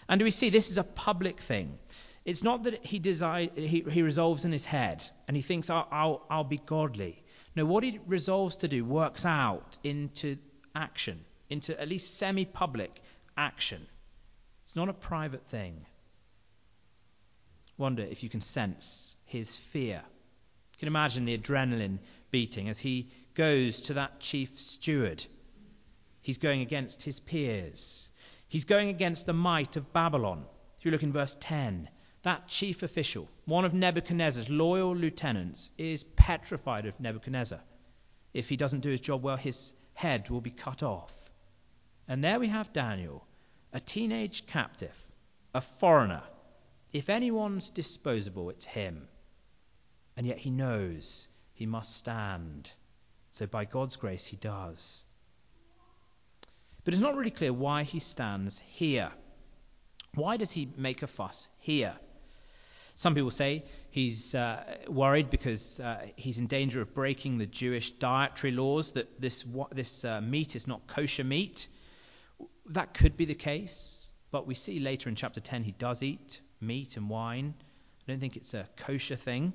And 0.09 0.21
we 0.21 0.31
see 0.31 0.49
this 0.49 0.71
is 0.71 0.77
a 0.77 0.83
public 0.83 1.39
thing? 1.39 1.77
It's 2.23 2.43
not 2.43 2.63
that 2.63 2.85
he, 2.85 2.99
desire, 2.99 3.49
he, 3.55 3.81
he 3.89 4.01
resolves 4.01 4.45
in 4.45 4.51
his 4.51 4.65
head 4.65 5.03
and 5.27 5.35
he 5.35 5.41
thinks, 5.41 5.69
I'll, 5.69 5.87
I'll, 5.91 6.25
I'll 6.29 6.43
be 6.43 6.57
godly. 6.57 7.23
No, 7.55 7.65
what 7.65 7.83
he 7.83 7.99
resolves 8.05 8.57
to 8.57 8.67
do 8.67 8.85
works 8.85 9.25
out 9.25 9.77
into 9.83 10.37
action, 10.75 11.19
into 11.49 11.79
at 11.79 11.89
least 11.89 12.17
semi 12.17 12.45
public 12.45 12.91
action. 13.35 13.85
It's 14.63 14.75
not 14.75 14.89
a 14.89 14.93
private 14.93 15.45
thing. 15.47 15.85
Wonder 17.77 18.03
if 18.03 18.23
you 18.23 18.29
can 18.29 18.41
sense 18.41 19.17
his 19.25 19.57
fear. 19.57 20.03
You 20.03 20.79
can 20.79 20.87
imagine 20.87 21.25
the 21.25 21.37
adrenaline 21.37 21.97
beating 22.29 22.69
as 22.69 22.77
he 22.77 23.09
goes 23.33 23.81
to 23.83 23.95
that 23.95 24.19
chief 24.19 24.59
steward. 24.59 25.25
He's 26.21 26.37
going 26.37 26.61
against 26.61 27.01
his 27.01 27.19
peers. 27.19 28.07
He's 28.51 28.65
going 28.65 28.89
against 28.89 29.25
the 29.25 29.31
might 29.31 29.77
of 29.77 29.93
Babylon. 29.93 30.43
If 30.77 30.83
you 30.83 30.91
look 30.91 31.03
in 31.03 31.13
verse 31.13 31.37
10, 31.39 31.87
that 32.23 32.49
chief 32.49 32.83
official, 32.83 33.29
one 33.45 33.63
of 33.63 33.73
Nebuchadnezzar's 33.73 34.49
loyal 34.49 34.93
lieutenants, 34.93 35.69
is 35.77 36.03
petrified 36.03 36.85
of 36.85 36.99
Nebuchadnezzar. 36.99 37.61
If 38.33 38.49
he 38.49 38.57
doesn't 38.57 38.81
do 38.81 38.89
his 38.89 38.99
job 38.99 39.23
well, 39.23 39.37
his 39.37 39.71
head 39.93 40.29
will 40.29 40.41
be 40.41 40.51
cut 40.51 40.83
off. 40.83 41.13
And 42.09 42.21
there 42.21 42.41
we 42.41 42.49
have 42.49 42.73
Daniel, 42.73 43.25
a 43.71 43.79
teenage 43.79 44.45
captive, 44.47 44.97
a 45.53 45.61
foreigner. 45.61 46.23
If 46.91 47.09
anyone's 47.09 47.69
disposable, 47.69 48.49
it's 48.49 48.65
him. 48.65 49.07
And 50.17 50.27
yet 50.27 50.39
he 50.39 50.49
knows 50.49 51.29
he 51.53 51.65
must 51.65 51.95
stand. 51.95 52.69
So 53.29 53.47
by 53.47 53.63
God's 53.63 53.95
grace, 53.95 54.25
he 54.25 54.35
does. 54.35 55.05
But 56.83 56.93
it's 56.93 57.01
not 57.01 57.15
really 57.15 57.31
clear 57.31 57.53
why 57.53 57.83
he 57.83 57.99
stands 57.99 58.59
here. 58.59 59.11
Why 60.15 60.37
does 60.37 60.51
he 60.51 60.67
make 60.75 61.03
a 61.03 61.07
fuss 61.07 61.47
here? 61.59 61.93
Some 62.95 63.15
people 63.15 63.31
say 63.31 63.63
he's 63.91 64.35
uh, 64.35 64.63
worried 64.87 65.29
because 65.29 65.79
uh, 65.79 66.05
he's 66.15 66.37
in 66.37 66.47
danger 66.47 66.81
of 66.81 66.93
breaking 66.93 67.37
the 67.37 67.45
Jewish 67.45 67.91
dietary 67.91 68.51
laws, 68.51 68.93
that 68.93 69.21
this, 69.21 69.45
this 69.71 70.03
uh, 70.03 70.21
meat 70.21 70.55
is 70.55 70.67
not 70.67 70.87
kosher 70.87 71.23
meat. 71.23 71.67
That 72.67 72.93
could 72.93 73.15
be 73.15 73.25
the 73.25 73.35
case, 73.35 74.11
but 74.31 74.47
we 74.47 74.55
see 74.55 74.79
later 74.79 75.07
in 75.09 75.15
chapter 75.15 75.39
10 75.39 75.63
he 75.63 75.71
does 75.71 76.03
eat 76.03 76.41
meat 76.59 76.97
and 76.97 77.09
wine. 77.09 77.53
I 78.07 78.11
don't 78.11 78.19
think 78.19 78.35
it's 78.35 78.53
a 78.53 78.67
kosher 78.77 79.15
thing. 79.15 79.53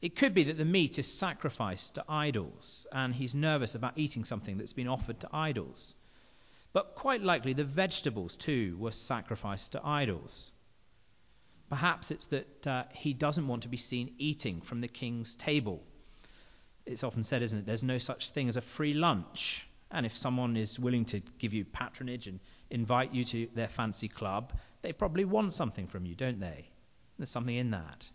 It 0.00 0.16
could 0.16 0.34
be 0.34 0.44
that 0.44 0.58
the 0.58 0.64
meat 0.64 0.98
is 0.98 1.12
sacrificed 1.12 1.96
to 1.96 2.04
idols, 2.08 2.86
and 2.92 3.14
he's 3.14 3.34
nervous 3.34 3.74
about 3.74 3.94
eating 3.96 4.24
something 4.24 4.58
that's 4.58 4.72
been 4.74 4.88
offered 4.88 5.20
to 5.20 5.28
idols. 5.32 5.94
But 6.76 6.94
quite 6.94 7.22
likely 7.22 7.54
the 7.54 7.64
vegetables, 7.64 8.36
too, 8.36 8.76
were 8.78 8.90
sacrificed 8.90 9.72
to 9.72 9.80
idols. 9.82 10.52
Perhaps 11.70 12.10
it's 12.10 12.26
that 12.26 12.66
uh, 12.66 12.84
he 12.92 13.14
doesn't 13.14 13.48
want 13.48 13.62
to 13.62 13.70
be 13.70 13.78
seen 13.78 14.12
eating 14.18 14.60
from 14.60 14.82
the 14.82 14.88
king's 14.88 15.36
table. 15.36 15.82
It's 16.84 17.02
often 17.02 17.22
said, 17.22 17.40
isn't 17.40 17.60
it? 17.60 17.64
There's 17.64 17.82
no 17.82 17.96
such 17.96 18.28
thing 18.32 18.50
as 18.50 18.58
a 18.58 18.60
free 18.60 18.92
lunch. 18.92 19.66
And 19.90 20.04
if 20.04 20.14
someone 20.14 20.58
is 20.58 20.78
willing 20.78 21.06
to 21.06 21.20
give 21.38 21.54
you 21.54 21.64
patronage 21.64 22.26
and 22.26 22.40
invite 22.68 23.14
you 23.14 23.24
to 23.24 23.48
their 23.54 23.68
fancy 23.68 24.08
club, 24.08 24.52
they 24.82 24.92
probably 24.92 25.24
want 25.24 25.54
something 25.54 25.86
from 25.86 26.04
you, 26.04 26.14
don't 26.14 26.40
they? 26.40 26.68
There's 27.16 27.30
something 27.30 27.56
in 27.56 27.70
that. 27.70 28.10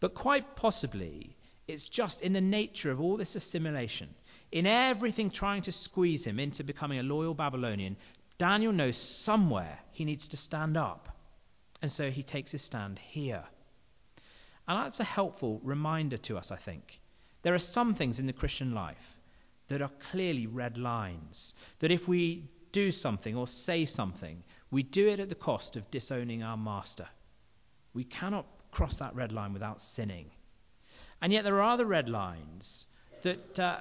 But 0.00 0.14
quite 0.14 0.56
possibly, 0.56 1.36
it's 1.66 1.90
just 1.90 2.22
in 2.22 2.32
the 2.32 2.40
nature 2.40 2.90
of 2.90 3.02
all 3.02 3.18
this 3.18 3.36
assimilation, 3.36 4.08
in 4.50 4.66
everything 4.66 5.30
trying 5.30 5.62
to 5.62 5.72
squeeze 5.72 6.24
him 6.24 6.38
into 6.38 6.64
becoming 6.64 6.98
a 6.98 7.02
loyal 7.02 7.34
Babylonian, 7.34 7.96
Daniel 8.38 8.72
knows 8.72 8.96
somewhere 8.96 9.78
he 9.92 10.04
needs 10.04 10.28
to 10.28 10.36
stand 10.36 10.76
up. 10.76 11.16
And 11.82 11.92
so 11.92 12.10
he 12.10 12.22
takes 12.22 12.52
his 12.52 12.62
stand 12.62 12.98
here. 12.98 13.44
And 14.66 14.84
that's 14.84 15.00
a 15.00 15.04
helpful 15.04 15.60
reminder 15.62 16.16
to 16.18 16.38
us, 16.38 16.50
I 16.50 16.56
think. 16.56 17.00
There 17.42 17.54
are 17.54 17.58
some 17.58 17.94
things 17.94 18.20
in 18.20 18.26
the 18.26 18.32
Christian 18.32 18.74
life 18.74 19.18
that 19.68 19.82
are 19.82 19.90
clearly 20.10 20.46
red 20.46 20.78
lines, 20.78 21.54
that 21.78 21.92
if 21.92 22.08
we 22.08 22.44
do 22.72 22.90
something 22.90 23.36
or 23.36 23.46
say 23.46 23.84
something, 23.84 24.42
we 24.70 24.82
do 24.82 25.08
it 25.08 25.20
at 25.20 25.28
the 25.28 25.34
cost 25.34 25.76
of 25.76 25.90
disowning 25.90 26.42
our 26.42 26.56
master. 26.56 27.06
We 27.94 28.04
cannot 28.04 28.46
cross 28.70 28.98
that 28.98 29.14
red 29.14 29.32
line 29.32 29.52
without 29.52 29.80
sinning. 29.80 30.30
And 31.20 31.32
yet 31.32 31.44
there 31.44 31.56
are 31.56 31.72
other 31.72 31.86
red 31.86 32.08
lines 32.08 32.86
that 33.22 33.58
uh, 33.58 33.80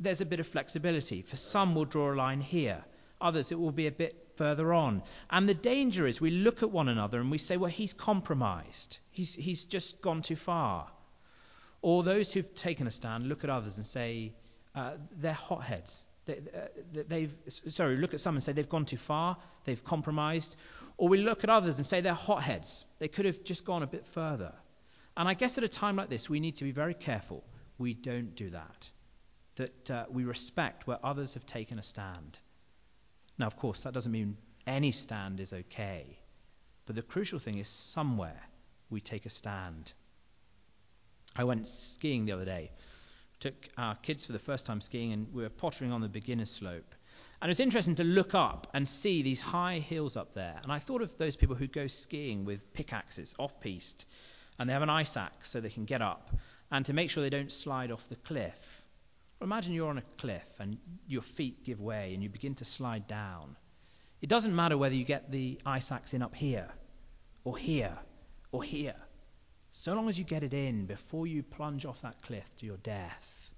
there's 0.00 0.20
a 0.20 0.26
bit 0.26 0.40
of 0.40 0.46
flexibility. 0.46 1.22
For 1.22 1.36
some, 1.36 1.74
we'll 1.74 1.84
draw 1.84 2.12
a 2.12 2.14
line 2.14 2.40
here. 2.40 2.84
Others, 3.20 3.52
it 3.52 3.58
will 3.58 3.72
be 3.72 3.86
a 3.86 3.92
bit 3.92 4.32
further 4.36 4.72
on. 4.72 5.02
And 5.30 5.48
the 5.48 5.54
danger 5.54 6.06
is 6.06 6.20
we 6.20 6.30
look 6.30 6.62
at 6.62 6.70
one 6.70 6.88
another 6.88 7.20
and 7.20 7.30
we 7.30 7.38
say, 7.38 7.56
well, 7.56 7.70
he's 7.70 7.92
compromised. 7.92 8.98
He's, 9.10 9.34
he's 9.34 9.64
just 9.64 10.00
gone 10.00 10.22
too 10.22 10.36
far. 10.36 10.88
Or 11.80 12.02
those 12.02 12.32
who've 12.32 12.54
taken 12.54 12.86
a 12.86 12.90
stand 12.90 13.28
look 13.28 13.44
at 13.44 13.50
others 13.50 13.76
and 13.76 13.86
say, 13.86 14.32
uh, 14.74 14.92
they're 15.18 15.32
hotheads. 15.32 16.06
They, 16.24 16.34
uh, 16.34 17.02
they've, 17.08 17.34
sorry, 17.48 17.96
look 17.96 18.14
at 18.14 18.20
some 18.20 18.36
and 18.36 18.42
say 18.42 18.52
they've 18.52 18.68
gone 18.68 18.86
too 18.86 18.96
far, 18.96 19.36
they've 19.64 19.82
compromised. 19.82 20.56
Or 20.96 21.08
we 21.08 21.18
look 21.18 21.44
at 21.44 21.50
others 21.50 21.78
and 21.78 21.86
say 21.86 22.00
they're 22.00 22.14
hotheads. 22.14 22.84
They 22.98 23.08
could 23.08 23.24
have 23.24 23.42
just 23.44 23.64
gone 23.64 23.82
a 23.82 23.86
bit 23.86 24.06
further. 24.06 24.52
And 25.16 25.28
I 25.28 25.34
guess 25.34 25.58
at 25.58 25.64
a 25.64 25.68
time 25.68 25.96
like 25.96 26.08
this, 26.08 26.30
we 26.30 26.40
need 26.40 26.56
to 26.56 26.64
be 26.64 26.70
very 26.70 26.94
careful 26.94 27.44
we 27.78 27.94
don't 27.94 28.34
do 28.34 28.50
that. 28.50 28.90
That 29.56 29.90
uh, 29.90 30.06
we 30.10 30.24
respect 30.24 30.86
where 30.86 30.98
others 31.04 31.34
have 31.34 31.46
taken 31.46 31.78
a 31.78 31.82
stand. 31.82 32.38
Now, 33.38 33.46
of 33.46 33.56
course, 33.56 33.82
that 33.82 33.92
doesn't 33.92 34.12
mean 34.12 34.36
any 34.66 34.92
stand 34.92 35.40
is 35.40 35.52
okay. 35.52 36.18
But 36.86 36.96
the 36.96 37.02
crucial 37.02 37.38
thing 37.38 37.58
is 37.58 37.68
somewhere 37.68 38.40
we 38.90 39.00
take 39.00 39.26
a 39.26 39.30
stand. 39.30 39.92
I 41.36 41.44
went 41.44 41.66
skiing 41.66 42.24
the 42.26 42.32
other 42.32 42.44
day 42.44 42.70
took 43.42 43.68
our 43.76 43.96
kids 43.96 44.24
for 44.24 44.32
the 44.32 44.38
first 44.38 44.66
time 44.66 44.80
skiing, 44.80 45.12
and 45.12 45.34
we 45.34 45.42
were 45.42 45.50
pottering 45.50 45.90
on 45.90 46.00
the 46.00 46.08
beginner 46.08 46.44
slope. 46.44 46.94
And 47.40 47.48
it 47.48 47.50
was 47.50 47.58
interesting 47.58 47.96
to 47.96 48.04
look 48.04 48.36
up 48.36 48.68
and 48.72 48.88
see 48.88 49.22
these 49.22 49.40
high 49.40 49.80
hills 49.80 50.16
up 50.16 50.32
there. 50.32 50.60
And 50.62 50.70
I 50.70 50.78
thought 50.78 51.02
of 51.02 51.18
those 51.18 51.34
people 51.34 51.56
who 51.56 51.66
go 51.66 51.88
skiing 51.88 52.44
with 52.44 52.72
pickaxes 52.72 53.34
off 53.40 53.60
piste, 53.60 54.06
and 54.58 54.68
they 54.68 54.74
have 54.74 54.82
an 54.82 54.90
ice 54.90 55.16
axe 55.16 55.50
so 55.50 55.60
they 55.60 55.70
can 55.70 55.86
get 55.86 56.02
up, 56.02 56.30
and 56.70 56.86
to 56.86 56.92
make 56.92 57.10
sure 57.10 57.24
they 57.24 57.30
don't 57.30 57.50
slide 57.50 57.90
off 57.90 58.08
the 58.08 58.14
cliff. 58.14 58.81
Imagine 59.42 59.74
you're 59.74 59.90
on 59.90 59.98
a 59.98 60.04
cliff 60.18 60.60
and 60.60 60.78
your 61.06 61.22
feet 61.22 61.64
give 61.64 61.80
way 61.80 62.14
and 62.14 62.22
you 62.22 62.28
begin 62.28 62.54
to 62.56 62.64
slide 62.64 63.06
down. 63.06 63.56
It 64.20 64.28
doesn't 64.28 64.54
matter 64.54 64.78
whether 64.78 64.94
you 64.94 65.04
get 65.04 65.30
the 65.30 65.60
ice 65.66 65.90
axe 65.90 66.14
in 66.14 66.22
up 66.22 66.34
here, 66.34 66.68
or 67.44 67.56
here, 67.58 67.98
or 68.52 68.62
here 68.62 68.94
so 69.72 69.94
long 69.94 70.10
as 70.10 70.18
you 70.18 70.24
get 70.24 70.44
it 70.44 70.52
in 70.52 70.84
before 70.84 71.26
you 71.26 71.42
plunge 71.42 71.86
off 71.86 72.02
that 72.02 72.20
cliff 72.22 72.48
to 72.56 72.66
your 72.66 72.76
death. 72.76 73.50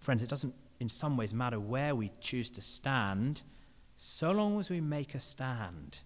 Friends, 0.00 0.22
it 0.22 0.28
doesn't 0.28 0.54
in 0.80 0.88
some 0.88 1.16
ways 1.16 1.32
matter 1.32 1.60
where 1.60 1.94
we 1.94 2.10
choose 2.20 2.50
to 2.50 2.60
stand, 2.60 3.40
so 3.96 4.32
long 4.32 4.58
as 4.58 4.68
we 4.68 4.80
make 4.80 5.14
a 5.14 5.20
stand, 5.20 5.98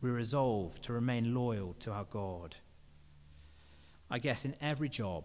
we 0.00 0.10
resolve 0.10 0.78
to 0.82 0.92
remain 0.92 1.32
loyal 1.32 1.74
to 1.80 1.92
our 1.92 2.04
God. 2.04 2.56
I 4.10 4.18
guess 4.18 4.44
in 4.44 4.56
every 4.60 4.88
job, 4.88 5.24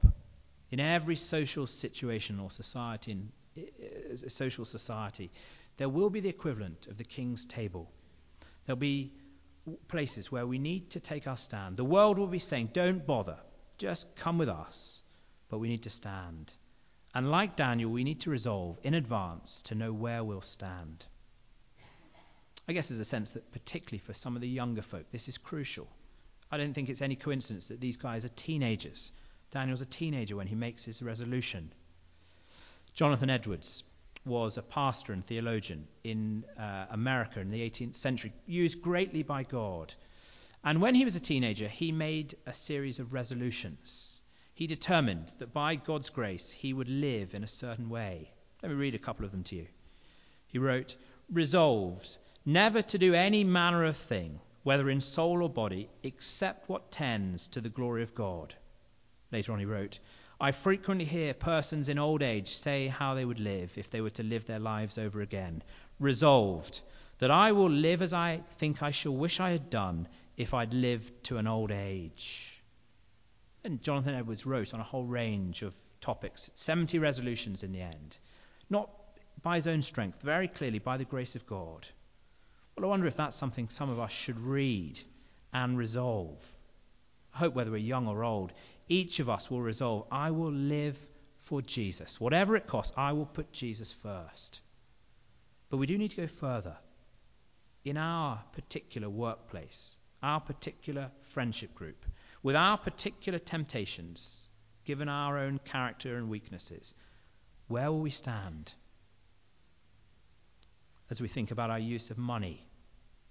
in 0.71 0.79
every 0.79 1.15
social 1.15 1.65
situation 1.67 2.39
or 2.39 2.51
society, 2.51 3.11
in 3.11 3.31
eh, 3.57 3.61
eh, 3.81 4.29
social 4.29 4.65
society, 4.65 5.31
there 5.77 5.89
will 5.89 6.09
be 6.09 6.19
the 6.19 6.29
equivalent 6.29 6.87
of 6.87 6.97
the 6.97 7.03
king's 7.03 7.45
table. 7.45 7.91
There'll 8.65 8.77
be 8.77 9.13
places 9.87 10.31
where 10.31 10.45
we 10.45 10.59
need 10.59 10.91
to 10.91 10.99
take 10.99 11.27
our 11.27 11.37
stand. 11.37 11.77
The 11.77 11.85
world 11.85 12.17
will 12.17 12.27
be 12.27 12.39
saying, 12.39 12.71
don't 12.73 13.05
bother, 13.05 13.37
just 13.77 14.15
come 14.15 14.37
with 14.37 14.49
us. 14.49 15.03
But 15.49 15.59
we 15.59 15.67
need 15.67 15.83
to 15.83 15.89
stand. 15.89 16.53
And 17.13 17.31
like 17.31 17.55
Daniel, 17.55 17.89
we 17.89 18.03
need 18.03 18.21
to 18.21 18.29
resolve 18.29 18.77
in 18.83 18.93
advance 18.93 19.63
to 19.63 19.75
know 19.75 19.91
where 19.91 20.23
we'll 20.23 20.41
stand. 20.41 21.05
I 22.67 22.73
guess 22.73 22.89
there's 22.89 22.99
a 22.99 23.05
sense 23.05 23.31
that, 23.31 23.51
particularly 23.51 23.97
for 23.97 24.13
some 24.13 24.35
of 24.35 24.41
the 24.41 24.47
younger 24.47 24.83
folk, 24.83 25.09
this 25.11 25.27
is 25.27 25.39
crucial. 25.39 25.87
I 26.51 26.57
don't 26.57 26.73
think 26.73 26.89
it's 26.89 27.01
any 27.01 27.15
coincidence 27.15 27.69
that 27.69 27.81
these 27.81 27.97
guys 27.97 28.25
are 28.25 28.29
teenagers. 28.29 29.11
Daniel's 29.51 29.81
a 29.81 29.85
teenager 29.85 30.35
when 30.35 30.47
he 30.47 30.55
makes 30.55 30.83
his 30.83 31.01
resolution. 31.01 31.71
Jonathan 32.93 33.29
Edwards, 33.29 33.83
was 34.25 34.57
a 34.57 34.61
pastor 34.61 35.13
and 35.13 35.25
theologian 35.25 35.87
in 36.03 36.45
uh, 36.57 36.85
America 36.91 37.39
in 37.39 37.51
the 37.51 37.69
18th 37.69 37.95
century, 37.95 38.33
used 38.45 38.81
greatly 38.81 39.23
by 39.23 39.43
God. 39.43 39.93
And 40.63 40.81
when 40.81 40.93
he 40.93 41.05
was 41.05 41.15
a 41.15 41.21
teenager, 41.21 41.67
he 41.67 41.91
made 41.91 42.35
a 42.45 42.53
series 42.53 42.99
of 42.99 43.13
resolutions. 43.13 44.21
He 44.53 44.67
determined 44.67 45.31
that 45.39 45.53
by 45.53 45.75
God's 45.75 46.09
grace 46.09 46.51
he 46.51 46.73
would 46.73 46.89
live 46.89 47.33
in 47.33 47.43
a 47.43 47.47
certain 47.47 47.89
way. 47.89 48.29
Let 48.61 48.69
me 48.69 48.75
read 48.75 48.95
a 48.95 48.99
couple 48.99 49.25
of 49.25 49.31
them 49.31 49.43
to 49.43 49.55
you. 49.55 49.67
He 50.47 50.59
wrote, 50.59 50.95
Resolved 51.31 52.17
never 52.45 52.81
to 52.81 52.97
do 52.97 53.13
any 53.13 53.43
manner 53.43 53.85
of 53.85 53.95
thing, 53.95 54.39
whether 54.63 54.89
in 54.89 54.99
soul 54.99 55.43
or 55.43 55.49
body, 55.49 55.89
except 56.03 56.67
what 56.67 56.91
tends 56.91 57.47
to 57.49 57.61
the 57.61 57.69
glory 57.69 58.03
of 58.03 58.13
God. 58.13 58.53
Later 59.31 59.53
on, 59.53 59.59
he 59.59 59.65
wrote, 59.65 59.99
I 60.41 60.51
frequently 60.51 61.05
hear 61.05 61.33
persons 61.33 61.89
in 61.89 61.99
old 61.99 62.23
age 62.23 62.47
say 62.47 62.87
how 62.87 63.13
they 63.13 63.25
would 63.25 63.39
live 63.39 63.77
if 63.77 63.89
they 63.89 64.01
were 64.01 64.09
to 64.11 64.23
live 64.23 64.45
their 64.45 64.59
lives 64.59 64.97
over 64.97 65.21
again, 65.21 65.61
resolved 65.99 66.81
that 67.19 67.29
I 67.29 67.51
will 67.51 67.69
live 67.69 68.01
as 68.01 68.13
I 68.13 68.41
think 68.57 68.81
I 68.81 68.91
shall 68.91 69.15
wish 69.15 69.39
I 69.39 69.51
had 69.51 69.69
done 69.69 70.07
if 70.37 70.53
I'd 70.53 70.73
lived 70.73 71.25
to 71.25 71.37
an 71.37 71.47
old 71.47 71.71
age. 71.71 72.61
And 73.63 73.81
Jonathan 73.83 74.15
Edwards 74.15 74.45
wrote 74.45 74.73
on 74.73 74.79
a 74.79 74.83
whole 74.83 75.03
range 75.03 75.61
of 75.61 75.75
topics, 75.99 76.49
70 76.53 76.97
resolutions 76.99 77.61
in 77.61 77.73
the 77.73 77.81
end, 77.81 78.17
not 78.69 78.89
by 79.41 79.55
his 79.55 79.67
own 79.67 79.81
strength, 79.81 80.21
very 80.21 80.47
clearly 80.47 80.79
by 80.79 80.95
the 80.95 81.03
grace 81.03 81.35
of 81.35 81.45
God. 81.45 81.85
Well, 82.75 82.85
I 82.85 82.89
wonder 82.89 83.07
if 83.07 83.17
that's 83.17 83.35
something 83.35 83.67
some 83.67 83.89
of 83.89 83.99
us 83.99 84.13
should 84.13 84.39
read 84.39 84.97
and 85.51 85.77
resolve. 85.77 86.41
I 87.35 87.39
hope 87.39 87.53
whether 87.53 87.71
we're 87.71 87.77
young 87.77 88.07
or 88.07 88.23
old, 88.23 88.53
each 88.89 89.19
of 89.19 89.29
us 89.29 89.49
will 89.49 89.61
resolve, 89.61 90.07
I 90.11 90.31
will 90.31 90.51
live 90.51 90.97
for 91.37 91.61
Jesus. 91.61 92.19
Whatever 92.19 92.55
it 92.55 92.67
costs, 92.67 92.91
I 92.97 93.13
will 93.13 93.27
put 93.27 93.51
Jesus 93.53 93.93
first. 93.93 94.61
But 95.69 95.77
we 95.77 95.85
do 95.85 95.97
need 95.97 96.11
to 96.11 96.17
go 96.17 96.27
further. 96.27 96.75
In 97.85 97.97
our 97.97 98.43
particular 98.53 99.09
workplace, 99.09 99.99
our 100.21 100.41
particular 100.41 101.11
friendship 101.21 101.73
group, 101.75 102.05
with 102.43 102.55
our 102.55 102.77
particular 102.77 103.39
temptations, 103.39 104.47
given 104.85 105.07
our 105.07 105.37
own 105.37 105.59
character 105.59 106.17
and 106.17 106.29
weaknesses, 106.29 106.93
where 107.67 107.91
will 107.91 108.01
we 108.01 108.09
stand? 108.09 108.73
As 111.09 111.21
we 111.21 111.27
think 111.27 111.51
about 111.51 111.69
our 111.69 111.79
use 111.79 112.09
of 112.09 112.17
money, 112.17 112.65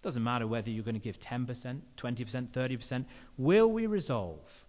doesn't 0.03 0.23
matter 0.23 0.47
whether 0.47 0.71
you're 0.71 0.85
going 0.85 0.95
to 0.95 1.01
give 1.01 1.19
10%, 1.19 1.81
20%, 1.97 2.49
30%, 2.49 3.05
will 3.37 3.71
we 3.71 3.87
resolve 3.87 4.67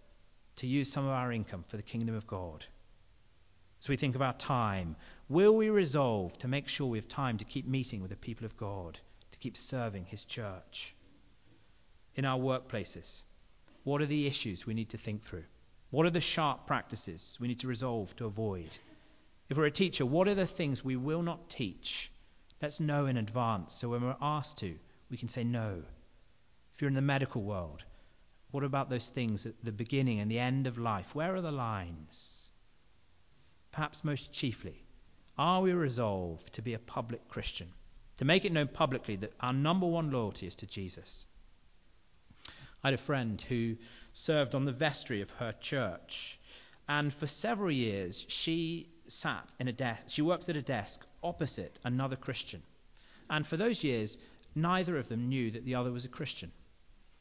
to 0.60 0.66
use 0.66 0.92
some 0.92 1.06
of 1.06 1.12
our 1.12 1.32
income 1.32 1.64
for 1.68 1.78
the 1.78 1.82
kingdom 1.82 2.14
of 2.14 2.26
God. 2.26 2.66
As 3.80 3.88
we 3.88 3.96
think 3.96 4.14
about 4.14 4.38
time, 4.38 4.94
will 5.26 5.56
we 5.56 5.70
resolve 5.70 6.36
to 6.38 6.48
make 6.48 6.68
sure 6.68 6.86
we 6.86 6.98
have 6.98 7.08
time 7.08 7.38
to 7.38 7.46
keep 7.46 7.66
meeting 7.66 8.02
with 8.02 8.10
the 8.10 8.16
people 8.16 8.44
of 8.44 8.58
God, 8.58 8.98
to 9.30 9.38
keep 9.38 9.56
serving 9.56 10.04
His 10.04 10.26
church? 10.26 10.94
In 12.14 12.26
our 12.26 12.38
workplaces, 12.38 13.22
what 13.84 14.02
are 14.02 14.06
the 14.06 14.26
issues 14.26 14.66
we 14.66 14.74
need 14.74 14.90
to 14.90 14.98
think 14.98 15.22
through? 15.22 15.44
What 15.88 16.04
are 16.04 16.10
the 16.10 16.20
sharp 16.20 16.66
practices 16.66 17.38
we 17.40 17.48
need 17.48 17.60
to 17.60 17.66
resolve 17.66 18.14
to 18.16 18.26
avoid? 18.26 18.76
If 19.48 19.56
we're 19.56 19.64
a 19.64 19.70
teacher, 19.70 20.04
what 20.04 20.28
are 20.28 20.34
the 20.34 20.46
things 20.46 20.84
we 20.84 20.96
will 20.96 21.22
not 21.22 21.48
teach? 21.48 22.12
Let's 22.60 22.80
know 22.80 23.06
in 23.06 23.16
advance 23.16 23.72
so 23.72 23.88
when 23.88 24.02
we're 24.02 24.16
asked 24.20 24.58
to, 24.58 24.78
we 25.08 25.16
can 25.16 25.28
say 25.28 25.42
no. 25.42 25.82
If 26.74 26.82
you're 26.82 26.88
in 26.88 26.94
the 26.94 27.00
medical 27.00 27.40
world, 27.40 27.82
What 28.50 28.64
about 28.64 28.90
those 28.90 29.08
things 29.08 29.46
at 29.46 29.54
the 29.62 29.70
beginning 29.72 30.18
and 30.18 30.30
the 30.30 30.40
end 30.40 30.66
of 30.66 30.76
life? 30.76 31.14
Where 31.14 31.36
are 31.36 31.40
the 31.40 31.52
lines? 31.52 32.50
Perhaps 33.70 34.02
most 34.02 34.32
chiefly, 34.32 34.82
are 35.38 35.60
we 35.60 35.72
resolved 35.72 36.54
to 36.54 36.62
be 36.62 36.74
a 36.74 36.78
public 36.80 37.28
Christian? 37.28 37.68
To 38.16 38.24
make 38.24 38.44
it 38.44 38.52
known 38.52 38.66
publicly 38.66 39.16
that 39.16 39.32
our 39.40 39.52
number 39.52 39.86
one 39.86 40.10
loyalty 40.10 40.48
is 40.48 40.56
to 40.56 40.66
Jesus? 40.66 41.26
I 42.82 42.88
had 42.88 42.94
a 42.94 42.98
friend 42.98 43.40
who 43.40 43.76
served 44.12 44.54
on 44.54 44.64
the 44.64 44.72
vestry 44.72 45.22
of 45.22 45.30
her 45.30 45.52
church, 45.52 46.38
and 46.88 47.14
for 47.14 47.28
several 47.28 47.70
years 47.70 48.26
she 48.28 48.88
sat 49.06 49.52
in 49.60 49.68
a 49.68 49.72
desk, 49.72 50.06
she 50.08 50.22
worked 50.22 50.48
at 50.48 50.56
a 50.56 50.62
desk 50.62 51.06
opposite 51.22 51.78
another 51.84 52.16
Christian. 52.16 52.62
And 53.28 53.46
for 53.46 53.56
those 53.56 53.84
years, 53.84 54.18
neither 54.56 54.98
of 54.98 55.08
them 55.08 55.28
knew 55.28 55.52
that 55.52 55.64
the 55.64 55.76
other 55.76 55.92
was 55.92 56.04
a 56.04 56.08
Christian. 56.08 56.50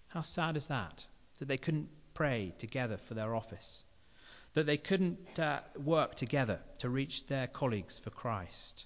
How 0.08 0.22
sad 0.22 0.58
is 0.58 0.68
that? 0.68 1.06
That 1.40 1.48
they 1.48 1.58
couldn't 1.58 1.90
pray 2.14 2.54
together 2.58 2.98
for 2.98 3.14
their 3.14 3.36
office, 3.36 3.84
that 4.54 4.66
they 4.66 4.78
couldn't 4.78 5.40
uh, 5.40 5.60
work 5.78 6.16
together 6.16 6.60
to 6.80 6.90
reach 6.90 7.28
their 7.28 7.48
colleagues 7.48 8.00
for 8.00 8.10
Christ. 8.10 8.86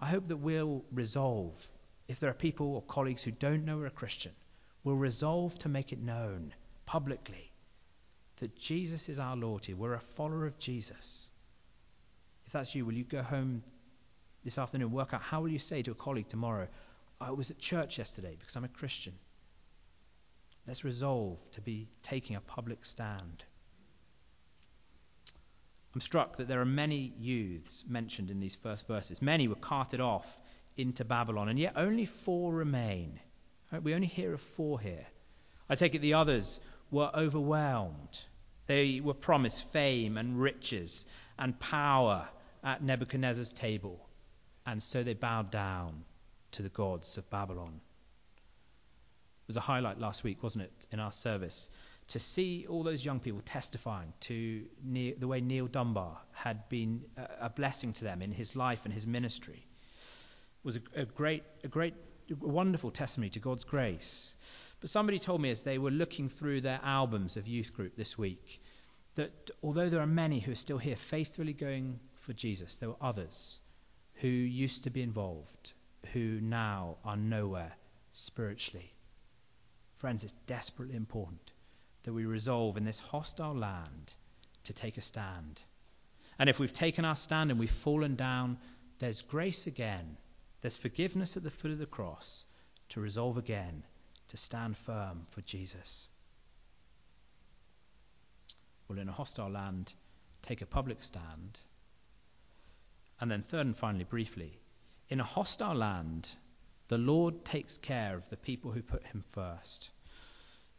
I 0.00 0.06
hope 0.06 0.28
that 0.28 0.38
we'll 0.38 0.84
resolve, 0.92 1.54
if 2.08 2.20
there 2.20 2.30
are 2.30 2.34
people 2.34 2.74
or 2.74 2.82
colleagues 2.82 3.22
who 3.22 3.30
don't 3.30 3.64
know 3.64 3.78
we're 3.78 3.86
a 3.86 3.90
Christian, 3.90 4.32
we'll 4.82 4.96
resolve 4.96 5.58
to 5.60 5.68
make 5.68 5.92
it 5.92 6.00
known 6.00 6.52
publicly 6.86 7.52
that 8.36 8.56
Jesus 8.56 9.08
is 9.08 9.18
our 9.18 9.36
Lord. 9.36 9.68
We're 9.68 9.94
a 9.94 10.00
follower 10.00 10.46
of 10.46 10.58
Jesus. 10.58 11.30
If 12.46 12.52
that's 12.52 12.74
you, 12.74 12.84
will 12.84 12.94
you 12.94 13.04
go 13.04 13.22
home 13.22 13.62
this 14.42 14.58
afternoon, 14.58 14.86
and 14.86 14.92
work 14.92 15.12
out 15.14 15.22
how 15.22 15.42
will 15.42 15.50
you 15.50 15.58
say 15.58 15.82
to 15.82 15.90
a 15.90 15.94
colleague 15.94 16.28
tomorrow, 16.28 16.66
I 17.20 17.30
was 17.32 17.50
at 17.50 17.58
church 17.58 17.98
yesterday 17.98 18.34
because 18.38 18.56
I'm 18.56 18.64
a 18.64 18.68
Christian. 18.68 19.12
Let's 20.70 20.84
resolve 20.84 21.40
to 21.54 21.60
be 21.60 21.88
taking 22.00 22.36
a 22.36 22.40
public 22.40 22.84
stand. 22.84 23.42
I'm 25.92 26.00
struck 26.00 26.36
that 26.36 26.46
there 26.46 26.60
are 26.60 26.64
many 26.64 27.12
youths 27.18 27.82
mentioned 27.88 28.30
in 28.30 28.38
these 28.38 28.54
first 28.54 28.86
verses. 28.86 29.20
Many 29.20 29.48
were 29.48 29.56
carted 29.56 30.00
off 30.00 30.40
into 30.76 31.04
Babylon, 31.04 31.48
and 31.48 31.58
yet 31.58 31.72
only 31.74 32.06
four 32.06 32.54
remain. 32.54 33.18
We 33.82 33.94
only 33.94 34.06
hear 34.06 34.32
of 34.32 34.40
four 34.40 34.78
here. 34.78 35.04
I 35.68 35.74
take 35.74 35.96
it 35.96 36.02
the 36.02 36.14
others 36.14 36.60
were 36.92 37.10
overwhelmed. 37.12 38.24
They 38.66 39.00
were 39.00 39.12
promised 39.12 39.72
fame 39.72 40.16
and 40.16 40.40
riches 40.40 41.04
and 41.36 41.58
power 41.58 42.28
at 42.62 42.80
Nebuchadnezzar's 42.80 43.52
table, 43.52 44.08
and 44.64 44.80
so 44.80 45.02
they 45.02 45.14
bowed 45.14 45.50
down 45.50 46.04
to 46.52 46.62
the 46.62 46.68
gods 46.68 47.18
of 47.18 47.28
Babylon. 47.28 47.80
Was 49.50 49.56
a 49.56 49.60
highlight 49.60 49.98
last 49.98 50.22
week, 50.22 50.44
wasn't 50.44 50.62
it, 50.66 50.86
in 50.92 51.00
our 51.00 51.10
service, 51.10 51.70
to 52.08 52.20
see 52.20 52.66
all 52.68 52.84
those 52.84 53.04
young 53.04 53.18
people 53.18 53.40
testifying 53.44 54.12
to 54.20 54.64
Neil, 54.84 55.16
the 55.18 55.26
way 55.26 55.40
Neil 55.40 55.66
Dunbar 55.66 56.18
had 56.30 56.68
been 56.68 57.02
a, 57.16 57.46
a, 57.46 57.50
blessing 57.50 57.92
to 57.94 58.04
them 58.04 58.22
in 58.22 58.30
his 58.30 58.54
life 58.54 58.84
and 58.84 58.94
his 58.94 59.08
ministry. 59.08 59.56
It 59.56 60.64
was 60.64 60.76
a, 60.76 61.00
a 61.00 61.04
great, 61.04 61.42
a 61.64 61.66
great, 61.66 61.94
a 62.30 62.34
wonderful 62.36 62.92
testimony 62.92 63.30
to 63.30 63.40
God's 63.40 63.64
grace. 63.64 64.36
But 64.80 64.88
somebody 64.88 65.18
told 65.18 65.40
me 65.40 65.50
as 65.50 65.62
they 65.62 65.78
were 65.78 65.90
looking 65.90 66.28
through 66.28 66.60
their 66.60 66.78
albums 66.84 67.36
of 67.36 67.48
youth 67.48 67.74
group 67.74 67.96
this 67.96 68.16
week 68.16 68.62
that 69.16 69.50
although 69.64 69.88
there 69.88 70.00
are 70.00 70.06
many 70.06 70.38
who 70.38 70.52
are 70.52 70.62
still 70.66 70.78
here 70.78 70.94
faithfully 70.94 71.54
going 71.54 71.98
for 72.20 72.32
Jesus, 72.32 72.76
there 72.76 72.90
were 72.90 73.02
others 73.02 73.58
who 74.14 74.28
used 74.28 74.84
to 74.84 74.90
be 74.90 75.02
involved 75.02 75.72
who 76.12 76.40
now 76.40 76.98
are 77.04 77.16
nowhere 77.16 77.72
spiritually. 78.12 78.94
Friends, 80.00 80.24
it's 80.24 80.32
desperately 80.46 80.96
important 80.96 81.52
that 82.04 82.14
we 82.14 82.24
resolve 82.24 82.78
in 82.78 82.84
this 82.84 82.98
hostile 82.98 83.54
land 83.54 84.14
to 84.64 84.72
take 84.72 84.96
a 84.96 85.02
stand. 85.02 85.60
And 86.38 86.48
if 86.48 86.58
we've 86.58 86.72
taken 86.72 87.04
our 87.04 87.16
stand 87.16 87.50
and 87.50 87.60
we've 87.60 87.70
fallen 87.70 88.16
down, 88.16 88.56
there's 88.98 89.20
grace 89.20 89.66
again. 89.66 90.16
There's 90.62 90.78
forgiveness 90.78 91.36
at 91.36 91.42
the 91.42 91.50
foot 91.50 91.70
of 91.70 91.78
the 91.78 91.84
cross 91.84 92.46
to 92.88 93.00
resolve 93.02 93.36
again, 93.36 93.84
to 94.28 94.38
stand 94.38 94.78
firm 94.78 95.26
for 95.32 95.42
Jesus. 95.42 96.08
Well, 98.88 98.98
in 98.98 99.10
a 99.10 99.12
hostile 99.12 99.50
land, 99.50 99.92
take 100.40 100.62
a 100.62 100.66
public 100.66 101.02
stand. 101.02 101.58
And 103.20 103.30
then, 103.30 103.42
third 103.42 103.66
and 103.66 103.76
finally, 103.76 104.04
briefly, 104.04 104.58
in 105.10 105.20
a 105.20 105.24
hostile 105.24 105.74
land, 105.74 106.26
the 106.90 106.98
Lord 106.98 107.44
takes 107.44 107.78
care 107.78 108.16
of 108.16 108.28
the 108.30 108.36
people 108.36 108.72
who 108.72 108.82
put 108.82 109.06
him 109.06 109.22
first. 109.30 109.90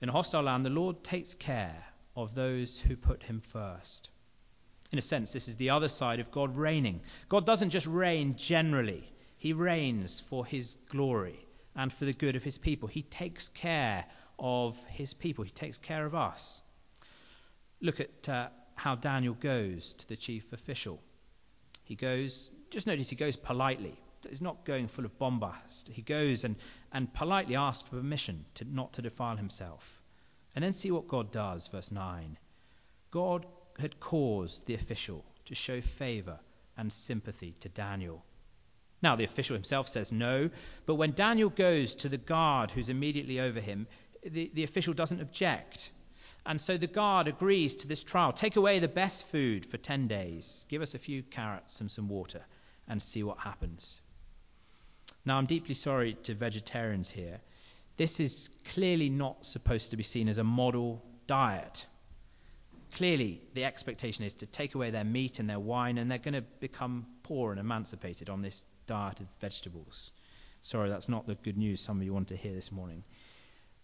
In 0.01 0.09
a 0.09 0.11
hostile 0.11 0.43
land, 0.43 0.65
the 0.65 0.69
Lord 0.69 1.05
takes 1.05 1.35
care 1.35 1.85
of 2.17 2.35
those 2.35 2.77
who 2.77 2.97
put 2.97 3.23
him 3.23 3.39
first. 3.39 4.09
In 4.91 4.99
a 4.99 5.01
sense, 5.01 5.31
this 5.31 5.47
is 5.47 5.55
the 5.55 5.69
other 5.69 5.87
side 5.87 6.19
of 6.19 6.29
God 6.29 6.57
reigning. 6.57 6.99
God 7.29 7.45
doesn't 7.45 7.69
just 7.69 7.87
reign 7.87 8.35
generally, 8.35 9.09
He 9.37 9.53
reigns 9.53 10.19
for 10.19 10.45
His 10.45 10.75
glory 10.89 11.39
and 11.77 11.93
for 11.93 12.03
the 12.03 12.11
good 12.11 12.35
of 12.35 12.43
His 12.43 12.57
people. 12.57 12.89
He 12.89 13.03
takes 13.03 13.47
care 13.47 14.03
of 14.37 14.77
His 14.87 15.13
people, 15.13 15.45
He 15.45 15.51
takes 15.51 15.77
care 15.77 16.05
of 16.05 16.13
us. 16.13 16.61
Look 17.79 18.01
at 18.01 18.27
uh, 18.27 18.49
how 18.75 18.95
Daniel 18.95 19.33
goes 19.33 19.93
to 19.93 20.09
the 20.09 20.17
chief 20.17 20.51
official. 20.51 20.99
He 21.85 21.95
goes, 21.95 22.51
just 22.69 22.85
notice 22.85 23.09
he 23.09 23.15
goes 23.15 23.37
politely 23.37 23.97
is 24.25 24.41
not 24.41 24.65
going 24.65 24.87
full 24.87 25.05
of 25.05 25.17
bombast. 25.17 25.89
He 25.89 26.01
goes 26.01 26.43
and, 26.43 26.55
and 26.91 27.13
politely 27.13 27.55
asks 27.55 27.87
for 27.87 27.97
permission 27.97 28.45
to 28.55 28.65
not 28.65 28.93
to 28.93 29.01
defile 29.01 29.37
himself. 29.37 30.01
And 30.55 30.63
then 30.63 30.73
see 30.73 30.91
what 30.91 31.07
God 31.07 31.31
does, 31.31 31.67
verse 31.67 31.91
9. 31.91 32.37
God 33.11 33.45
had 33.79 33.99
caused 33.99 34.65
the 34.65 34.75
official 34.75 35.25
to 35.45 35.55
show 35.55 35.81
favor 35.81 36.39
and 36.77 36.91
sympathy 36.91 37.55
to 37.61 37.69
Daniel. 37.69 38.23
Now, 39.01 39.15
the 39.15 39.23
official 39.23 39.55
himself 39.55 39.87
says 39.87 40.11
no, 40.11 40.49
but 40.85 40.95
when 40.95 41.13
Daniel 41.13 41.49
goes 41.49 41.95
to 41.95 42.09
the 42.09 42.17
guard 42.17 42.71
who's 42.71 42.89
immediately 42.89 43.39
over 43.39 43.59
him, 43.59 43.87
the, 44.23 44.51
the 44.53 44.63
official 44.63 44.93
doesn't 44.93 45.21
object. 45.21 45.91
And 46.45 46.59
so 46.59 46.77
the 46.77 46.87
guard 46.87 47.27
agrees 47.27 47.77
to 47.77 47.87
this 47.87 48.03
trial. 48.03 48.33
Take 48.33 48.55
away 48.55 48.79
the 48.79 48.87
best 48.87 49.27
food 49.27 49.65
for 49.65 49.77
10 49.77 50.07
days. 50.07 50.65
Give 50.69 50.81
us 50.81 50.95
a 50.95 50.99
few 50.99 51.23
carrots 51.23 51.81
and 51.81 51.89
some 51.89 52.09
water 52.09 52.45
and 52.87 53.01
see 53.01 53.23
what 53.23 53.39
happens. 53.39 54.01
Now, 55.23 55.37
I'm 55.37 55.45
deeply 55.45 55.75
sorry 55.75 56.15
to 56.23 56.33
vegetarians 56.33 57.09
here. 57.09 57.39
This 57.97 58.19
is 58.19 58.49
clearly 58.73 59.09
not 59.09 59.45
supposed 59.45 59.91
to 59.91 59.97
be 59.97 60.03
seen 60.03 60.27
as 60.29 60.39
a 60.39 60.43
model 60.43 61.03
diet. 61.27 61.85
Clearly, 62.95 63.41
the 63.53 63.65
expectation 63.65 64.25
is 64.25 64.33
to 64.35 64.47
take 64.47 64.73
away 64.73 64.89
their 64.89 65.03
meat 65.03 65.39
and 65.39 65.49
their 65.49 65.59
wine, 65.59 65.97
and 65.97 66.09
they're 66.09 66.17
going 66.17 66.33
to 66.33 66.41
become 66.41 67.05
poor 67.23 67.51
and 67.51 67.59
emancipated 67.59 68.29
on 68.29 68.41
this 68.41 68.65
diet 68.87 69.19
of 69.19 69.27
vegetables. 69.39 70.11
Sorry, 70.61 70.89
that's 70.89 71.07
not 71.07 71.27
the 71.27 71.35
good 71.35 71.57
news 71.57 71.81
some 71.81 71.97
of 71.97 72.03
you 72.03 72.13
want 72.13 72.29
to 72.29 72.35
hear 72.35 72.53
this 72.53 72.71
morning. 72.71 73.03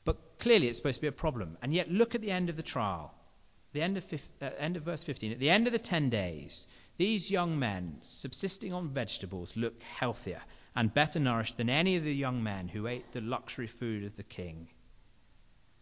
But 0.04 0.40
clearly, 0.40 0.68
it's 0.68 0.80
supposed 0.80 0.98
to 0.98 1.02
be 1.02 1.08
a 1.08 1.12
problem. 1.12 1.58
And 1.62 1.74
yet, 1.74 1.92
look 1.92 2.16
at 2.16 2.22
the 2.22 2.32
end 2.32 2.50
of 2.50 2.56
the 2.56 2.64
trial. 2.64 3.14
The 3.74 3.82
end 3.82 3.98
of, 3.98 4.14
uh, 4.42 4.50
end 4.58 4.78
of 4.78 4.84
verse 4.84 5.04
15. 5.04 5.34
At 5.34 5.40
the 5.40 5.52
end 5.52 5.68
of 5.68 5.74
the 5.74 5.80
10 5.80 6.10
days, 6.10 6.66
these 6.98 7.30
young 7.30 7.60
men, 7.60 7.98
subsisting 8.02 8.74
on 8.74 8.90
vegetables, 8.90 9.56
look 9.56 9.82
healthier 9.84 10.42
and 10.78 10.94
better 10.94 11.20
nourished 11.20 11.58
than 11.58 11.72
any 11.72 11.96
of 11.96 12.04
the 12.04 12.14
young 12.14 12.44
men 12.44 12.68
who 12.68 12.86
ate 12.86 13.12
the 13.12 13.20
luxury 13.20 13.66
food 13.66 14.04
of 14.04 14.16
the 14.16 14.22
king. 14.22 14.68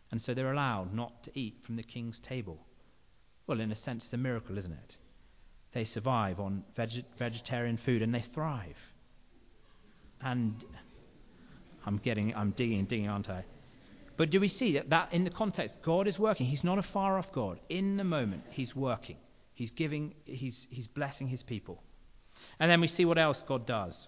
And 0.10 0.22
so 0.22 0.34
they're 0.34 0.54
allowed 0.54 0.94
not 0.94 1.24
to 1.24 1.32
eat 1.38 1.62
from 1.64 1.76
the 1.76 1.84
king's 1.84 2.22
table. 2.22 2.66
Well, 3.46 3.60
in 3.60 3.74
a 3.74 3.76
sense, 3.76 4.06
it's 4.06 4.14
a 4.14 4.18
miracle, 4.18 4.58
isn't 4.58 4.72
it? 4.72 4.98
They 5.74 5.84
survive 5.84 6.40
on 6.40 6.64
veg- 6.76 7.04
vegetarian 7.18 7.76
food 7.76 8.04
and 8.04 8.16
they 8.16 8.22
thrive. 8.22 8.94
And 10.22 10.64
I'm 11.86 11.98
getting, 11.98 12.34
I'm 12.34 12.52
digging 12.52 12.86
digging, 12.86 13.10
aren't 13.10 13.30
I? 13.30 13.44
But 14.16 14.30
do 14.30 14.40
we 14.40 14.48
see 14.48 14.76
that, 14.76 14.92
that 14.92 15.12
in 15.12 15.26
the 15.26 15.30
context, 15.30 15.82
God 15.82 16.08
is 16.08 16.18
working? 16.18 16.46
He's 16.46 16.64
not 16.64 16.78
a 16.80 16.82
far 16.82 17.18
off 17.18 17.34
God. 17.34 17.60
In 17.68 17.98
the 17.98 18.06
moment, 18.06 18.46
He's 18.52 18.74
working. 18.74 19.18
He's 19.56 19.72
giving, 19.72 20.16
He's, 20.24 20.68
he's 20.72 20.88
blessing 20.88 21.28
His 21.28 21.44
people. 21.44 21.84
And 22.62 22.72
then 22.72 22.80
we 22.80 22.88
see 22.88 23.04
what 23.04 23.18
else 23.18 23.42
God 23.42 23.66
does. 23.66 24.08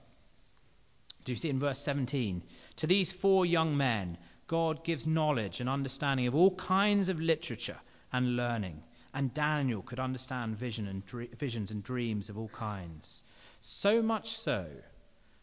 Do 1.28 1.34
you 1.34 1.38
see 1.38 1.50
in 1.50 1.60
verse 1.60 1.80
17? 1.80 2.42
To 2.78 2.88
these 2.88 3.12
four 3.12 3.46
young 3.46 3.76
men, 3.76 4.18
God 4.48 4.86
gives 4.86 5.06
knowledge 5.06 5.60
and 5.60 5.68
understanding 5.70 6.28
of 6.28 6.36
all 6.36 6.56
kinds 6.56 7.10
of 7.10 7.20
literature 7.20 7.76
and 8.14 8.38
learning. 8.38 8.82
And 9.14 9.34
Daniel 9.34 9.82
could 9.82 10.00
understand 10.00 10.56
vision 10.56 10.88
and 10.88 11.04
visions 11.38 11.72
and 11.72 11.84
dreams 11.84 12.30
of 12.30 12.38
all 12.38 12.48
kinds. 12.48 13.22
So 13.60 14.02
much 14.02 14.38
so 14.38 14.68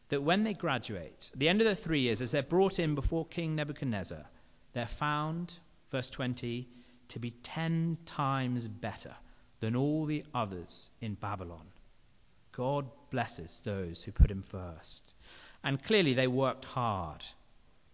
that 0.09 0.23
when 0.23 0.43
they 0.43 0.55
graduate, 0.55 1.31
at 1.35 1.39
the 1.39 1.51
end 1.51 1.61
of 1.61 1.67
their 1.67 1.75
three 1.75 2.01
years, 2.01 2.23
as 2.23 2.31
they're 2.31 2.43
brought 2.43 2.79
in 2.79 2.95
before 2.95 3.27
King 3.27 3.55
Nebuchadnezzar, 3.55 4.25
they're 4.73 4.87
found, 4.87 5.53
verse 5.91 6.09
20, 6.09 6.67
to 7.09 7.19
be 7.19 7.31
ten 7.31 7.99
times 8.07 8.67
better 8.69 9.15
than 9.61 9.77
all 9.77 10.07
the 10.07 10.25
others 10.33 10.91
in 11.03 11.13
Babylon. 11.13 11.67
God 12.53 12.89
blesses 13.11 13.61
those 13.67 14.03
who 14.03 14.13
put 14.13 14.31
him 14.31 14.41
first. 14.41 15.15
And 15.65 15.83
clearly 15.83 16.15
they 16.15 16.29
worked 16.29 16.65
hard. 16.65 17.25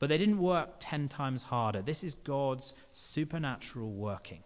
But 0.01 0.09
they 0.09 0.19
didn't 0.19 0.39
work 0.39 0.77
ten 0.81 1.09
times 1.09 1.43
harder. 1.43 1.83
This 1.83 2.05
is 2.05 2.15
God's 2.15 2.75
supernatural 2.93 3.91
working. 3.91 4.43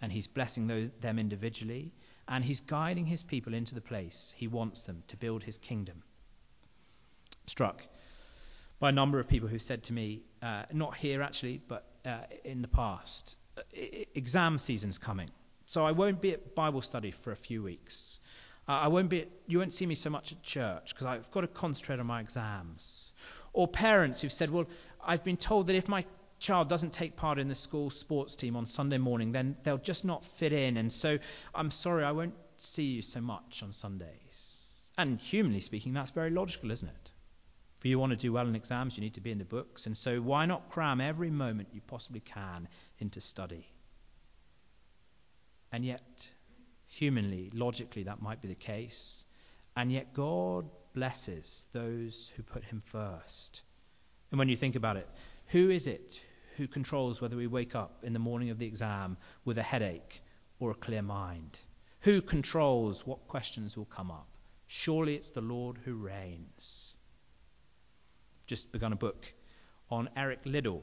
And 0.00 0.10
He's 0.10 0.26
blessing 0.26 0.66
those, 0.66 0.90
them 1.00 1.18
individually, 1.18 1.92
and 2.26 2.44
He's 2.44 2.60
guiding 2.60 3.06
His 3.06 3.22
people 3.22 3.54
into 3.54 3.74
the 3.74 3.80
place 3.80 4.34
He 4.36 4.48
wants 4.48 4.86
them 4.86 5.02
to 5.08 5.16
build 5.16 5.42
His 5.42 5.58
kingdom. 5.58 6.02
Struck 7.46 7.86
by 8.78 8.90
a 8.90 8.92
number 8.92 9.18
of 9.18 9.28
people 9.28 9.48
who 9.48 9.58
said 9.58 9.84
to 9.84 9.92
me, 9.92 10.22
uh, 10.42 10.64
not 10.72 10.96
here 10.96 11.22
actually, 11.22 11.60
but 11.66 11.86
uh, 12.04 12.18
in 12.44 12.62
the 12.62 12.68
past, 12.68 13.36
exam 14.14 14.58
season's 14.58 14.98
coming. 14.98 15.30
So 15.64 15.84
I 15.84 15.92
won't 15.92 16.20
be 16.20 16.32
at 16.32 16.54
Bible 16.54 16.82
study 16.82 17.10
for 17.10 17.32
a 17.32 17.36
few 17.36 17.62
weeks. 17.62 18.20
I 18.68 18.88
won't 18.88 19.08
be. 19.08 19.26
You 19.46 19.58
won't 19.60 19.72
see 19.72 19.86
me 19.86 19.94
so 19.94 20.10
much 20.10 20.32
at 20.32 20.42
church 20.42 20.92
because 20.92 21.06
I've 21.06 21.30
got 21.30 21.42
to 21.42 21.46
concentrate 21.46 22.00
on 22.00 22.06
my 22.06 22.20
exams. 22.20 23.12
Or 23.52 23.68
parents 23.68 24.20
who've 24.20 24.32
said, 24.32 24.50
"Well, 24.50 24.66
I've 25.04 25.22
been 25.22 25.36
told 25.36 25.68
that 25.68 25.76
if 25.76 25.88
my 25.88 26.04
child 26.40 26.68
doesn't 26.68 26.92
take 26.92 27.16
part 27.16 27.38
in 27.38 27.48
the 27.48 27.54
school 27.54 27.90
sports 27.90 28.34
team 28.36 28.56
on 28.56 28.66
Sunday 28.66 28.98
morning, 28.98 29.32
then 29.32 29.56
they'll 29.62 29.78
just 29.78 30.04
not 30.04 30.24
fit 30.24 30.52
in, 30.52 30.76
and 30.76 30.92
so 30.92 31.18
I'm 31.54 31.70
sorry, 31.70 32.04
I 32.04 32.12
won't 32.12 32.34
see 32.56 32.84
you 32.84 33.02
so 33.02 33.20
much 33.20 33.62
on 33.62 33.72
Sundays." 33.72 34.90
And 34.98 35.20
humanly 35.20 35.60
speaking, 35.60 35.92
that's 35.92 36.10
very 36.10 36.30
logical, 36.30 36.70
isn't 36.70 36.88
it? 36.88 37.12
If 37.78 37.84
you 37.84 37.98
want 37.98 38.10
to 38.10 38.16
do 38.16 38.32
well 38.32 38.48
in 38.48 38.56
exams, 38.56 38.96
you 38.96 39.02
need 39.02 39.14
to 39.14 39.20
be 39.20 39.30
in 39.30 39.38
the 39.38 39.44
books, 39.44 39.86
and 39.86 39.96
so 39.96 40.20
why 40.20 40.46
not 40.46 40.70
cram 40.70 41.00
every 41.00 41.30
moment 41.30 41.68
you 41.72 41.82
possibly 41.82 42.20
can 42.20 42.68
into 42.98 43.20
study? 43.20 43.66
And 45.70 45.84
yet, 45.84 46.30
humanly, 46.96 47.50
logically, 47.52 48.04
that 48.04 48.22
might 48.22 48.40
be 48.40 48.48
the 48.48 48.54
case. 48.54 49.24
And 49.76 49.92
yet, 49.92 50.14
God 50.14 50.68
blesses 50.94 51.66
those 51.72 52.32
who 52.36 52.42
put 52.42 52.64
Him 52.64 52.82
first. 52.86 53.62
And 54.30 54.38
when 54.38 54.48
you 54.48 54.56
think 54.56 54.76
about 54.76 54.96
it, 54.96 55.08
who 55.48 55.70
is 55.70 55.86
it 55.86 56.20
who 56.56 56.66
controls 56.66 57.20
whether 57.20 57.36
we 57.36 57.46
wake 57.46 57.74
up 57.74 58.02
in 58.02 58.14
the 58.14 58.18
morning 58.18 58.48
of 58.48 58.58
the 58.58 58.66
exam 58.66 59.18
with 59.44 59.58
a 59.58 59.62
headache 59.62 60.22
or 60.58 60.70
a 60.70 60.74
clear 60.74 61.02
mind? 61.02 61.58
Who 62.00 62.22
controls 62.22 63.06
what 63.06 63.28
questions 63.28 63.76
will 63.76 63.84
come 63.84 64.10
up? 64.10 64.28
Surely 64.66 65.14
it's 65.14 65.30
the 65.30 65.42
Lord 65.42 65.78
who 65.84 65.94
reigns. 65.94 66.96
Just 68.46 68.72
begun 68.72 68.92
a 68.92 68.96
book 68.96 69.32
on 69.90 70.08
Eric 70.16 70.40
Liddell. 70.44 70.82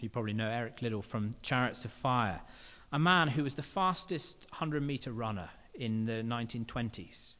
You 0.00 0.10
probably 0.10 0.32
know 0.32 0.48
Eric 0.48 0.80
Liddell 0.80 1.02
from 1.02 1.34
Chariots 1.42 1.84
of 1.84 1.92
Fire 1.92 2.40
a 2.92 2.98
man 2.98 3.26
who 3.26 3.42
was 3.42 3.54
the 3.54 3.62
fastest 3.62 4.46
100 4.50 4.82
meter 4.82 5.10
runner 5.10 5.48
in 5.74 6.04
the 6.04 6.22
1920s. 6.22 7.36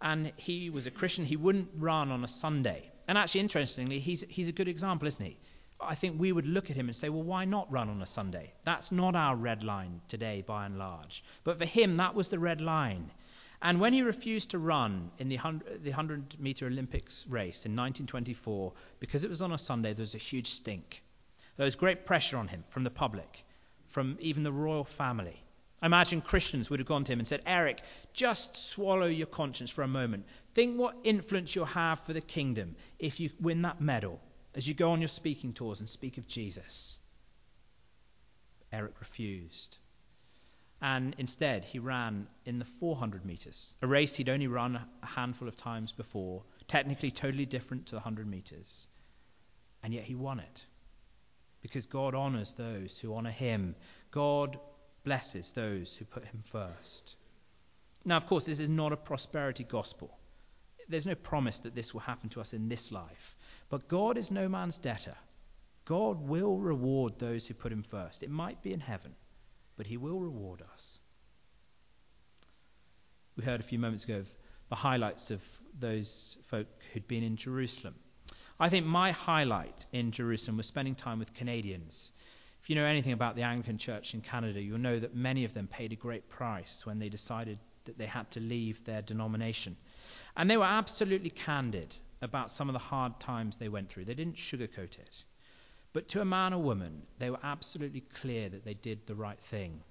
And 0.00 0.32
he 0.36 0.70
was 0.70 0.86
a 0.86 0.92
Christian. 0.92 1.24
He 1.24 1.36
wouldn't 1.36 1.70
run 1.76 2.12
on 2.12 2.22
a 2.22 2.28
Sunday. 2.28 2.88
And 3.08 3.18
actually, 3.18 3.40
interestingly, 3.40 3.98
he's, 3.98 4.24
he's 4.28 4.48
a 4.48 4.52
good 4.52 4.68
example, 4.68 5.08
isn't 5.08 5.24
he? 5.24 5.36
I 5.80 5.96
think 5.96 6.20
we 6.20 6.30
would 6.30 6.46
look 6.46 6.70
at 6.70 6.76
him 6.76 6.86
and 6.86 6.94
say, 6.94 7.08
well, 7.08 7.24
why 7.24 7.44
not 7.44 7.72
run 7.72 7.88
on 7.88 8.00
a 8.00 8.06
Sunday? 8.06 8.52
That's 8.62 8.92
not 8.92 9.16
our 9.16 9.34
red 9.34 9.64
line 9.64 10.00
today, 10.06 10.44
by 10.46 10.66
and 10.66 10.78
large. 10.78 11.24
But 11.42 11.58
for 11.58 11.64
him, 11.64 11.96
that 11.96 12.14
was 12.14 12.28
the 12.28 12.38
red 12.38 12.60
line. 12.60 13.10
And 13.60 13.80
when 13.80 13.92
he 13.92 14.02
refused 14.02 14.50
to 14.50 14.58
run 14.58 15.10
in 15.18 15.28
the 15.28 15.36
100, 15.36 15.82
the 15.82 15.90
100 15.90 16.38
meter 16.38 16.66
Olympics 16.66 17.26
race 17.26 17.66
in 17.66 17.72
1924, 17.72 18.72
because 19.00 19.24
it 19.24 19.30
was 19.30 19.42
on 19.42 19.52
a 19.52 19.58
Sunday, 19.58 19.92
there 19.94 20.02
was 20.02 20.14
a 20.14 20.18
huge 20.18 20.48
stink. 20.48 21.02
There 21.56 21.64
was 21.64 21.74
great 21.74 22.06
pressure 22.06 22.36
on 22.36 22.46
him 22.46 22.64
from 22.70 22.84
the 22.84 22.90
public 22.90 23.44
from 23.92 24.16
even 24.20 24.42
the 24.42 24.52
royal 24.52 24.84
family. 24.84 25.36
I 25.82 25.86
imagine 25.86 26.20
Christians 26.20 26.70
would 26.70 26.80
have 26.80 26.88
gone 26.88 27.04
to 27.04 27.12
him 27.12 27.18
and 27.18 27.28
said, 27.28 27.42
Eric, 27.44 27.80
just 28.14 28.56
swallow 28.56 29.06
your 29.06 29.26
conscience 29.26 29.70
for 29.70 29.82
a 29.82 29.88
moment. 29.88 30.26
Think 30.54 30.78
what 30.78 30.96
influence 31.04 31.54
you'll 31.54 31.64
have 31.66 31.98
for 32.00 32.12
the 32.12 32.20
kingdom 32.20 32.76
if 32.98 33.20
you 33.20 33.30
win 33.40 33.62
that 33.62 33.80
medal 33.80 34.20
as 34.54 34.66
you 34.66 34.74
go 34.74 34.92
on 34.92 35.00
your 35.00 35.08
speaking 35.08 35.52
tours 35.52 35.80
and 35.80 35.88
speak 35.88 36.18
of 36.18 36.28
Jesus. 36.28 36.98
Eric 38.72 38.94
refused. 39.00 39.76
And 40.80 41.14
instead, 41.18 41.64
he 41.64 41.78
ran 41.78 42.26
in 42.44 42.58
the 42.58 42.64
400 42.64 43.24
meters, 43.24 43.76
a 43.82 43.86
race 43.86 44.14
he'd 44.14 44.28
only 44.28 44.48
run 44.48 44.80
a 45.02 45.06
handful 45.06 45.48
of 45.48 45.56
times 45.56 45.92
before, 45.92 46.42
technically 46.66 47.10
totally 47.10 47.46
different 47.46 47.86
to 47.86 47.92
the 47.92 47.98
100 48.00 48.26
meters. 48.26 48.86
And 49.82 49.92
yet 49.92 50.04
he 50.04 50.14
won 50.14 50.40
it 50.40 50.66
because 51.62 51.86
God 51.86 52.14
honors 52.14 52.52
those 52.52 52.98
who 52.98 53.14
honor 53.14 53.30
him. 53.30 53.74
God 54.10 54.58
blesses 55.04 55.52
those 55.52 55.96
who 55.96 56.04
put 56.04 56.24
him 56.24 56.42
first. 56.44 57.16
Now, 58.04 58.16
of 58.16 58.26
course, 58.26 58.44
this 58.44 58.58
is 58.58 58.68
not 58.68 58.92
a 58.92 58.96
prosperity 58.96 59.64
gospel. 59.64 60.10
There's 60.88 61.06
no 61.06 61.14
promise 61.14 61.60
that 61.60 61.74
this 61.74 61.94
will 61.94 62.00
happen 62.00 62.28
to 62.30 62.40
us 62.40 62.52
in 62.52 62.68
this 62.68 62.90
life. 62.90 63.36
But 63.68 63.88
God 63.88 64.18
is 64.18 64.30
no 64.30 64.48
man's 64.48 64.78
debtor. 64.78 65.16
God 65.84 66.28
will 66.28 66.56
reward 66.56 67.18
those 67.18 67.46
who 67.46 67.54
put 67.54 67.72
him 67.72 67.82
first. 67.82 68.22
It 68.22 68.30
might 68.30 68.62
be 68.62 68.72
in 68.72 68.80
heaven, 68.80 69.14
but 69.76 69.86
he 69.86 69.96
will 69.96 70.18
reward 70.20 70.62
us. 70.72 70.98
We 73.36 73.44
heard 73.44 73.60
a 73.60 73.64
few 73.64 73.78
moments 73.78 74.04
ago 74.04 74.18
of 74.18 74.28
the 74.68 74.76
highlights 74.76 75.30
of 75.30 75.42
those 75.78 76.38
folk 76.44 76.66
who'd 76.92 77.08
been 77.08 77.22
in 77.22 77.36
Jerusalem. 77.36 77.94
I 78.60 78.68
think 78.68 78.86
my 78.86 79.12
highlight 79.12 79.86
in 79.92 80.12
Jerusalem 80.12 80.56
was 80.56 80.66
spending 80.66 80.94
time 80.94 81.18
with 81.18 81.34
Canadians. 81.34 82.12
If 82.62 82.70
you 82.70 82.76
know 82.76 82.84
anything 82.84 83.12
about 83.12 83.34
the 83.34 83.42
Anglican 83.42 83.78
Church 83.78 84.14
in 84.14 84.20
Canada, 84.20 84.60
you'll 84.60 84.78
know 84.78 84.98
that 84.98 85.16
many 85.16 85.44
of 85.44 85.52
them 85.52 85.66
paid 85.66 85.92
a 85.92 85.96
great 85.96 86.28
price 86.28 86.86
when 86.86 86.98
they 86.98 87.08
decided 87.08 87.58
that 87.86 87.98
they 87.98 88.06
had 88.06 88.30
to 88.32 88.40
leave 88.40 88.84
their 88.84 89.02
denomination. 89.02 89.76
And 90.36 90.48
they 90.48 90.56
were 90.56 90.64
absolutely 90.64 91.30
candid 91.30 91.96
about 92.20 92.52
some 92.52 92.68
of 92.68 92.74
the 92.74 92.78
hard 92.78 93.18
times 93.18 93.56
they 93.56 93.68
went 93.68 93.88
through. 93.88 94.04
They 94.04 94.14
didn't 94.14 94.36
sugarcoat 94.36 94.98
it. 94.98 95.24
But 95.92 96.08
to 96.10 96.20
a 96.20 96.24
man 96.24 96.54
or 96.54 96.62
woman, 96.62 97.02
they 97.18 97.30
were 97.30 97.40
absolutely 97.42 98.00
clear 98.00 98.48
that 98.48 98.64
they 98.64 98.74
did 98.74 99.06
the 99.06 99.14
right 99.16 99.40
thing. 99.40 99.82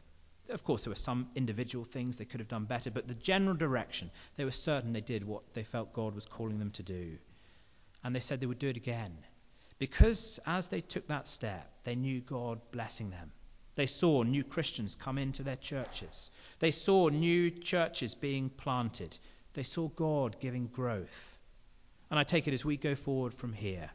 Of 0.50 0.64
course, 0.64 0.86
there 0.86 0.92
were 0.92 0.96
some 0.96 1.30
individual 1.36 1.84
things 1.84 2.18
they 2.18 2.26
could 2.26 2.40
have 2.40 2.48
done 2.48 2.66
better, 2.66 2.90
but 2.90 3.08
the 3.08 3.14
general 3.14 3.56
direction, 3.56 4.12
they 4.38 4.46
were 4.46 4.52
certain 4.52 4.94
they 4.94 5.02
did 5.02 5.26
what 5.26 5.54
they 5.54 5.64
felt 5.64 5.94
God 5.94 6.16
was 6.16 6.26
calling 6.26 6.60
them 6.60 6.72
to 6.72 6.84
do 6.84 7.18
and 8.04 8.16
they 8.16 8.20
said 8.20 8.40
they 8.40 8.48
would 8.48 8.60
do 8.60 8.70
it 8.70 8.78
again. 8.78 9.18
Because 9.80 10.40
as 10.46 10.68
they 10.68 10.82
took 10.82 11.08
that 11.08 11.28
step, 11.28 11.68
they 11.84 11.96
knew 11.96 12.22
God 12.22 12.60
blessing 12.72 13.10
them. 13.10 13.32
They 13.76 13.88
saw 13.88 14.24
new 14.24 14.44
Christians 14.44 14.96
come 14.96 15.18
into 15.18 15.44
their 15.44 15.56
churches. 15.56 16.30
They 16.60 16.72
saw 16.72 17.10
new 17.10 17.50
churches 17.50 18.14
being 18.16 18.50
planted. 18.50 19.18
They 19.54 19.64
saw 19.64 19.88
God 19.88 20.40
giving 20.40 20.68
growth. 20.68 21.40
And 22.10 22.20
I 22.20 22.24
take 22.24 22.48
it 22.48 22.54
as 22.54 22.66
we 22.66 22.78
go 22.78 22.96
forward 22.96 23.34
from 23.34 23.54
here, 23.54 23.90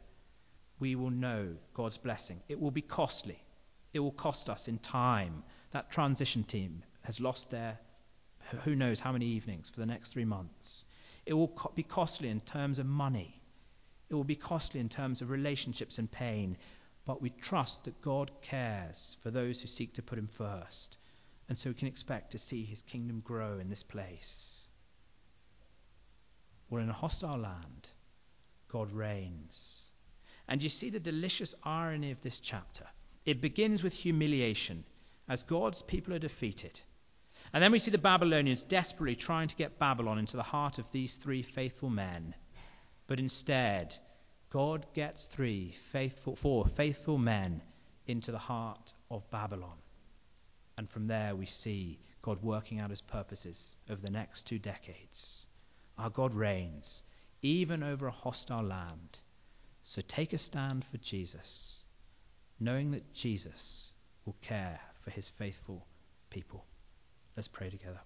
we 0.79 0.95
will 0.95 1.11
know 1.11 1.55
God's 1.73 1.97
blessing. 1.97 2.41
It 2.47 2.59
will 2.59 2.71
be 2.71 2.81
costly. 2.81 3.39
It 3.93 3.99
will 3.99 4.11
cost 4.11 4.49
us 4.49 4.67
in 4.67 4.79
time. 4.79 5.43
That 5.71 5.91
transition 5.91 6.43
team 6.43 6.83
has 7.03 7.19
lost 7.19 7.51
their 7.51 7.79
who 8.63 8.75
knows 8.75 8.99
how 8.99 9.11
many 9.11 9.25
evenings 9.25 9.69
for 9.69 9.79
the 9.79 9.85
next 9.85 10.13
three 10.13 10.25
months. 10.25 10.85
It 11.25 11.33
will 11.33 11.51
be 11.75 11.83
costly 11.83 12.29
in 12.29 12.39
terms 12.39 12.79
of 12.79 12.85
money. 12.85 13.41
It 14.09 14.15
will 14.15 14.23
be 14.23 14.35
costly 14.35 14.79
in 14.79 14.89
terms 14.89 15.21
of 15.21 15.29
relationships 15.29 15.99
and 15.99 16.09
pain, 16.09 16.57
but 17.05 17.21
we 17.21 17.29
trust 17.29 17.85
that 17.85 18.01
God 18.01 18.31
cares 18.41 19.17
for 19.21 19.31
those 19.31 19.61
who 19.61 19.67
seek 19.67 19.93
to 19.93 20.01
put 20.01 20.17
Him 20.17 20.27
first, 20.27 20.97
and 21.49 21.57
so 21.57 21.69
we 21.69 21.75
can 21.75 21.87
expect 21.87 22.31
to 22.31 22.37
see 22.37 22.63
His 22.63 22.81
kingdom 22.81 23.21
grow 23.21 23.59
in 23.59 23.69
this 23.69 23.83
place. 23.83 24.67
We're 26.69 26.81
in 26.81 26.89
a 26.89 26.93
hostile 26.93 27.37
land. 27.37 27.89
God 28.67 28.91
reigns. 28.91 29.89
And 30.47 30.61
you 30.61 30.69
see 30.69 30.89
the 30.89 30.99
delicious 30.99 31.55
irony 31.63 32.11
of 32.11 32.21
this 32.21 32.39
chapter. 32.39 32.85
It 33.25 33.41
begins 33.41 33.83
with 33.83 33.93
humiliation 33.93 34.83
as 35.27 35.43
God's 35.43 35.81
people 35.81 36.13
are 36.13 36.19
defeated. 36.19 36.79
And 37.53 37.63
then 37.63 37.71
we 37.71 37.79
see 37.79 37.91
the 37.91 37.97
Babylonians 37.97 38.63
desperately 38.63 39.15
trying 39.15 39.47
to 39.49 39.55
get 39.55 39.79
Babylon 39.79 40.19
into 40.19 40.37
the 40.37 40.43
heart 40.43 40.79
of 40.79 40.91
these 40.91 41.15
three 41.15 41.41
faithful 41.41 41.89
men. 41.89 42.33
But 43.07 43.19
instead, 43.19 43.97
God 44.49 44.85
gets 44.93 45.27
three 45.27 45.71
faithful, 45.71 46.35
four 46.35 46.65
faithful 46.65 47.17
men 47.17 47.61
into 48.05 48.31
the 48.31 48.37
heart 48.37 48.93
of 49.09 49.29
Babylon. 49.31 49.77
And 50.77 50.89
from 50.89 51.07
there, 51.07 51.35
we 51.35 51.45
see 51.45 51.99
God 52.21 52.43
working 52.43 52.79
out 52.79 52.89
his 52.89 53.01
purposes 53.01 53.77
over 53.89 54.01
the 54.01 54.11
next 54.11 54.43
two 54.43 54.59
decades. 54.59 55.45
Our 55.97 56.09
God 56.09 56.33
reigns, 56.33 57.03
even 57.41 57.81
over 57.83 58.07
a 58.07 58.11
hostile 58.11 58.63
land. 58.63 59.19
So 59.83 60.01
take 60.01 60.33
a 60.33 60.37
stand 60.37 60.83
for 60.83 60.97
Jesus, 60.97 61.83
knowing 62.59 62.91
that 62.91 63.13
Jesus 63.13 63.93
will 64.25 64.35
care 64.41 64.79
for 65.01 65.11
his 65.11 65.29
faithful 65.29 65.87
people. 66.29 66.65
Let's 67.35 67.47
pray 67.47 67.69
together. 67.69 68.01